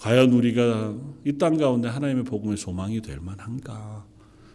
과연 0.00 0.32
우리가 0.32 0.96
이 1.24 1.32
땅 1.38 1.56
가운데 1.56 1.88
하나님의 1.88 2.24
복음의 2.24 2.56
소망이 2.56 3.00
될 3.02 3.20
만한가 3.20 4.06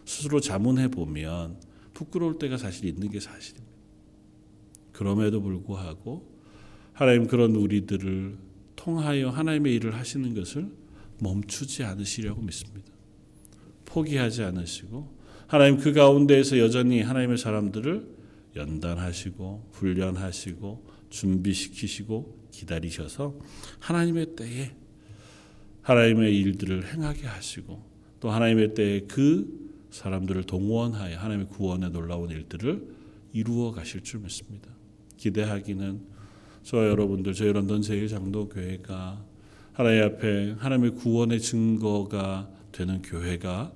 스스로 0.04 0.40
자문해 0.40 0.88
보면 0.88 1.60
부끄러울 1.92 2.38
때가 2.38 2.56
사실 2.56 2.86
있는 2.86 3.10
게 3.10 3.20
사실입니다. 3.20 3.72
그럼에도 4.92 5.40
불구하고 5.42 6.32
하나님 6.92 7.26
그런 7.26 7.54
우리들을 7.56 8.38
통하여 8.76 9.30
하나님의 9.30 9.74
일을 9.74 9.94
하시는 9.94 10.34
것을 10.34 10.70
멈추지 11.20 11.84
않으시려고 11.84 12.42
믿습니다. 12.42 12.92
포기하지 13.84 14.42
않으시고 14.42 15.14
하나님 15.46 15.78
그 15.78 15.92
가운데에서 15.92 16.58
여전히 16.58 17.00
하나님의 17.02 17.38
사람들을 17.38 18.08
연단하시고 18.56 19.70
훈련하시고 19.72 20.86
준비시키시고 21.10 22.48
기다리셔서 22.50 23.38
하나님의 23.80 24.36
때에 24.36 24.74
하나님의 25.84 26.36
일들을 26.40 26.92
행하게 26.92 27.26
하시고 27.26 27.82
또 28.20 28.30
하나님의 28.30 28.74
때에 28.74 29.00
그 29.02 29.64
사람들을 29.90 30.44
동원하여 30.44 31.18
하나님의 31.18 31.48
구원에 31.48 31.90
놀라운 31.90 32.30
일들을 32.30 32.88
이루어 33.32 33.70
가실 33.70 34.02
줄 34.02 34.20
믿습니다. 34.20 34.70
기대하기는 35.18 36.00
저 36.62 36.88
여러분들 36.88 37.34
저희 37.34 37.52
런던 37.52 37.82
제일 37.82 38.08
장로 38.08 38.48
교회가 38.48 39.24
하나님 39.72 40.04
앞에 40.04 40.56
하나님의 40.58 40.92
구원의 40.92 41.40
증거가 41.40 42.48
되는 42.72 43.02
교회가 43.02 43.72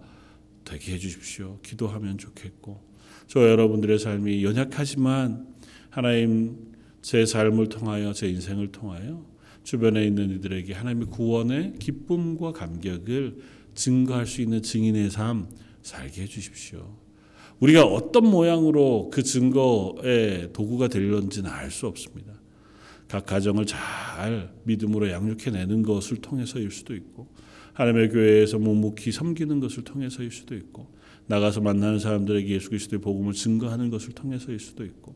되게 0.65 0.95
해 0.95 0.99
주십시오. 0.99 1.59
기도하면 1.63 2.17
좋겠고 2.17 2.81
저 3.27 3.49
여러분들의 3.49 3.99
삶이 3.99 4.43
연약하지만 4.45 5.47
하나님 5.91 6.73
제 7.03 7.27
삶을 7.27 7.69
통하여 7.69 8.13
제 8.15 8.29
인생을 8.29 8.73
통하여 8.73 9.25
주변에 9.69 10.03
있는 10.07 10.31
이들에게 10.31 10.73
하나님의 10.73 11.09
구원의 11.09 11.75
기쁨과 11.79 12.53
감격을 12.53 13.37
증거할 13.75 14.25
수 14.25 14.41
있는 14.41 14.63
증인의 14.63 15.11
삶 15.11 15.47
살게 15.83 16.23
해 16.23 16.27
주십시오. 16.27 16.97
우리가 17.61 17.85
어떤 17.85 18.31
모양으로 18.31 19.11
그 19.13 19.23
증거의 19.23 20.55
도구가 20.55 20.89
되려는지는 20.89 21.51
알 21.51 21.71
수 21.71 21.87
없습니다. 21.87 22.33
각 23.09 23.27
가정을 23.27 23.67
잘 23.67 24.55
믿음으로 24.65 25.11
양육해내는 25.11 25.83
것을 25.83 26.17
통해서일 26.17 26.71
수도 26.71 26.95
있고 26.95 27.29
하나님의 27.75 28.09
교회에서 28.09 28.59
묵묵히 28.59 29.13
섬기는 29.13 29.61
것을 29.61 29.85
통해서일 29.85 30.31
수도 30.31 30.55
있고 30.55 30.87
나가서 31.27 31.61
만나는 31.61 31.99
사람들에게 31.99 32.49
예수 32.55 32.71
그리스도의 32.71 33.03
복음을 33.03 33.35
증거하는 33.35 33.91
것을 33.91 34.15
통해서일 34.15 34.61
수도 34.61 34.87
있고 34.87 35.15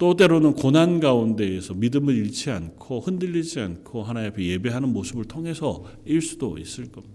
또 0.00 0.16
때로는 0.16 0.54
고난 0.54 0.98
가운데에서 0.98 1.74
믿음을 1.74 2.16
잃지 2.16 2.50
않고 2.50 3.00
흔들리지 3.00 3.60
않고 3.60 4.02
하나님 4.02 4.30
앞에 4.30 4.42
예배하는 4.46 4.88
모습을 4.94 5.26
통해서 5.26 5.84
일 6.06 6.22
수도 6.22 6.56
있을 6.56 6.90
겁니다. 6.90 7.14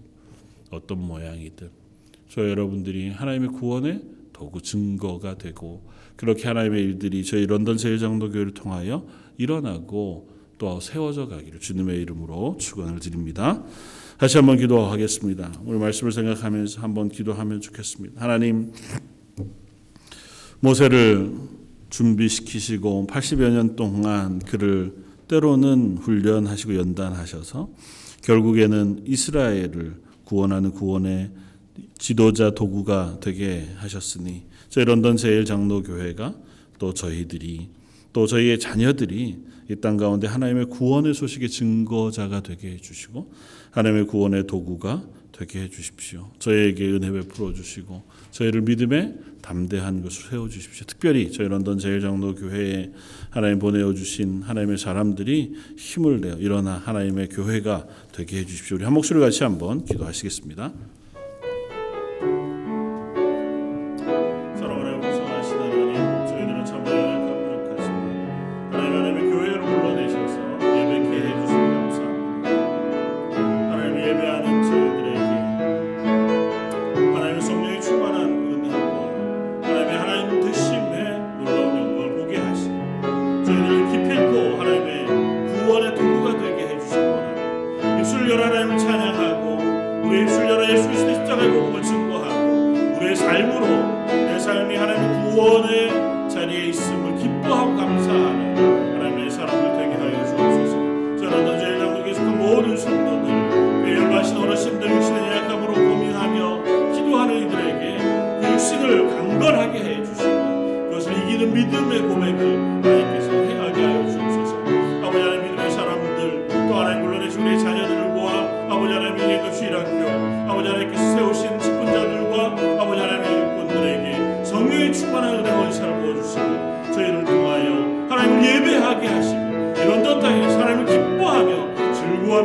어떤 0.70 1.00
모양이든 1.00 1.68
저 2.28 2.48
여러분들이 2.48 3.10
하나님의 3.10 3.48
구원의 3.48 4.02
도구 4.32 4.62
증거가 4.62 5.36
되고 5.36 5.82
그렇게 6.14 6.46
하나님의 6.46 6.80
일들이 6.80 7.24
저희 7.24 7.44
런던 7.46 7.76
제일장로교회를 7.76 8.54
통하여 8.54 9.04
일어나고 9.36 10.28
또 10.56 10.78
세워져 10.78 11.26
가기를 11.26 11.58
주님의 11.58 12.00
이름으로 12.02 12.56
축원을 12.60 13.00
드립니다. 13.00 13.64
다시 14.16 14.36
한번 14.36 14.58
기도하겠습니다. 14.58 15.60
오늘 15.64 15.80
말씀을 15.80 16.12
생각하면서 16.12 16.82
한번 16.82 17.08
기도하면 17.08 17.60
좋겠습니다. 17.60 18.22
하나님 18.22 18.70
모세를 20.60 21.55
준비시키시고 21.90 23.06
80여 23.08 23.50
년 23.50 23.76
동안 23.76 24.38
그를 24.40 24.94
때로는 25.28 25.98
훈련하시고 25.98 26.76
연단하셔서 26.76 27.70
결국에는 28.22 29.04
이스라엘을 29.06 30.00
구원하는 30.24 30.72
구원의 30.72 31.30
지도자 31.98 32.50
도구가 32.50 33.18
되게 33.20 33.68
하셨으니 33.76 34.44
저희 34.68 34.84
런던 34.84 35.16
제일 35.16 35.44
장로 35.44 35.82
교회가 35.82 36.34
또 36.78 36.92
저희들이 36.94 37.68
또 38.12 38.26
저희의 38.26 38.58
자녀들이 38.58 39.44
이 39.68 39.74
땅 39.80 39.96
가운데 39.96 40.28
하나님의 40.28 40.66
구원의 40.66 41.12
소식의 41.14 41.48
증거자가 41.50 42.40
되게 42.42 42.72
해 42.72 42.76
주시고 42.76 43.32
하나님의 43.72 44.06
구원의 44.06 44.46
도구가 44.46 45.04
되게 45.36 45.62
해 45.62 45.68
주십시오. 45.68 46.30
저희에게 46.38 46.86
은혜 46.92 47.10
베풀어 47.10 47.52
주시고 47.52 48.02
저희를 48.30 48.62
믿음에 48.62 49.14
담대한 49.42 50.02
것을 50.02 50.30
세워 50.30 50.48
주십시오. 50.48 50.86
특별히 50.86 51.30
저희 51.30 51.46
런던 51.48 51.78
제일 51.78 52.00
장로 52.00 52.34
교회에 52.34 52.90
하나님 53.30 53.58
보내어 53.58 53.92
주신 53.92 54.42
하나님의 54.42 54.78
사람들이 54.78 55.54
힘을 55.76 56.20
내어 56.20 56.36
일어나 56.36 56.78
하나님의 56.78 57.28
교회가 57.28 57.86
되게 58.12 58.38
해 58.38 58.46
주십시오. 58.46 58.76
우리 58.76 58.84
한 58.84 58.94
목소리 58.94 59.20
같이 59.20 59.44
한번 59.44 59.84
기도하시겠습니다. 59.84 60.72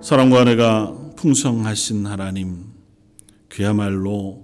사랑과 0.00 0.42
은혜가 0.42 0.91
풍성하신 1.22 2.04
하나님 2.06 2.64
그야말로 3.48 4.42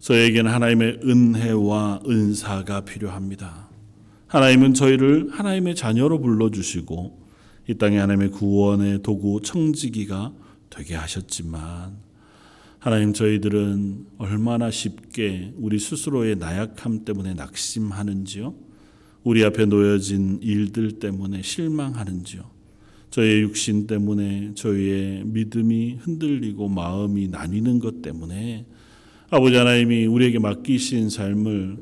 저에게는 0.00 0.50
하나님의 0.50 0.98
은혜와 1.04 2.00
은사가 2.04 2.80
필요합니다. 2.80 3.68
하나님은 4.26 4.74
저희를 4.74 5.30
하나님의 5.30 5.76
자녀로 5.76 6.20
불러주시고 6.20 7.20
이 7.68 7.74
땅에 7.78 7.98
하나님의 7.98 8.32
구원의 8.32 9.04
도구 9.04 9.42
청지기가 9.42 10.32
되게 10.70 10.96
하셨지만 10.96 11.96
하나님 12.80 13.12
저희들은 13.12 14.06
얼마나 14.18 14.72
쉽게 14.72 15.52
우리 15.56 15.78
스스로의 15.78 16.34
나약함 16.34 17.04
때문에 17.04 17.34
낙심하는지요? 17.34 18.56
우리 19.22 19.44
앞에 19.44 19.66
놓여진 19.66 20.40
일들 20.42 20.98
때문에 20.98 21.42
실망하는지요? 21.42 22.61
저희의 23.12 23.42
육신 23.42 23.86
때문에 23.86 24.52
저희의 24.54 25.24
믿음이 25.26 25.98
흔들리고 26.00 26.68
마음이 26.68 27.28
나뉘는 27.28 27.78
것 27.78 28.00
때문에 28.00 28.64
아버지 29.28 29.54
하나님이 29.54 30.06
우리에게 30.06 30.38
맡기신 30.38 31.10
삶을 31.10 31.76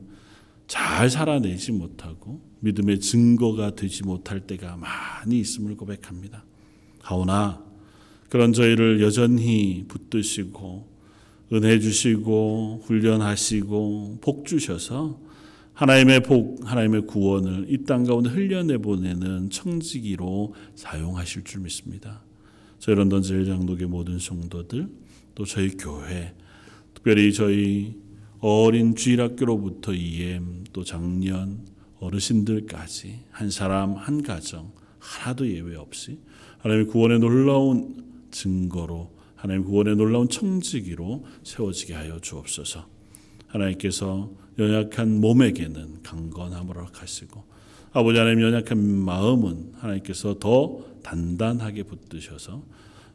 잘 0.67 1.09
살아내지 1.09 1.73
못하고 1.73 2.41
믿음의 2.61 3.01
증거가 3.01 3.75
되지 3.75 4.03
못할 4.03 4.41
때가 4.41 4.77
많이 4.77 5.39
있음을 5.39 5.77
고백합니다. 5.77 6.45
하오나 7.01 7.65
그런 8.29 8.53
저희를 8.53 9.01
여전히 9.01 9.85
붙드시고 9.87 10.89
은혜 11.53 11.79
주시고 11.79 12.83
훈련하시고 12.85 14.19
복 14.21 14.47
주셔서 14.47 15.21
하나님의 15.75 16.23
복, 16.23 16.61
하나님의 16.65 17.07
구원을 17.07 17.67
이 17.69 17.85
땅 17.85 18.05
가운데 18.05 18.29
흘려내 18.31 18.79
보내는 18.79 19.51
청지기로 19.51 20.55
사용하실 20.75 21.45
줄 21.45 21.63
믿습니다. 21.63 22.23
저희 22.79 22.95
런던 22.97 23.23
제일장독의 23.23 23.87
모든 23.89 24.19
성도들 24.19 24.89
또 25.35 25.45
저희 25.45 25.71
교회 25.71 26.35
특별히 26.95 27.33
저희 27.33 27.95
어린 28.41 28.95
주일학교로부터 28.95 29.93
EM 29.93 30.65
또 30.73 30.83
작년 30.85 31.61
어르신들까지 31.99 33.21
한 33.31 33.51
사람 33.51 33.95
한 33.95 34.23
가정 34.23 34.73
하나도 34.99 35.49
예외 35.49 35.77
없이 35.77 36.19
하나님의 36.59 36.87
구원의 36.89 37.19
놀라운 37.21 38.05
증거로 38.31 39.11
하나님 39.35 39.65
구원의 39.65 39.97
놀라운 39.97 40.29
청지기로 40.29 41.25
세워지게 41.43 41.95
하여 41.95 42.19
주옵소서. 42.21 42.87
하나님께서 43.47 44.31
연약한 44.61 45.21
몸에게는 45.21 46.03
강건함을 46.03 46.77
허락하시고 46.77 47.43
아버지 47.93 48.19
하나님 48.19 48.43
연약한 48.43 48.79
마음은 48.79 49.73
하나님께서 49.79 50.39
더 50.39 50.85
단단하게 51.03 51.85
붙드셔서 51.85 52.63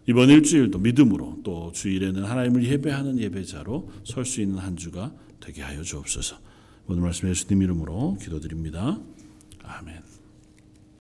이번 0.07 0.29
일주일도 0.29 0.79
믿음으로 0.79 1.39
또 1.43 1.71
주일에는 1.71 2.23
하나님을 2.23 2.63
예배하는 2.65 3.19
예배자로 3.19 3.89
설 4.03 4.25
수 4.25 4.41
있는 4.41 4.59
한 4.59 4.75
주가 4.77 5.11
되게 5.39 5.61
하여 5.61 5.81
주옵소서. 5.81 6.37
오늘 6.87 7.01
말씀 7.01 7.27
예수님 7.29 7.63
이름으로 7.63 8.17
기도드립니다. 8.21 8.99
아멘. 9.63 10.14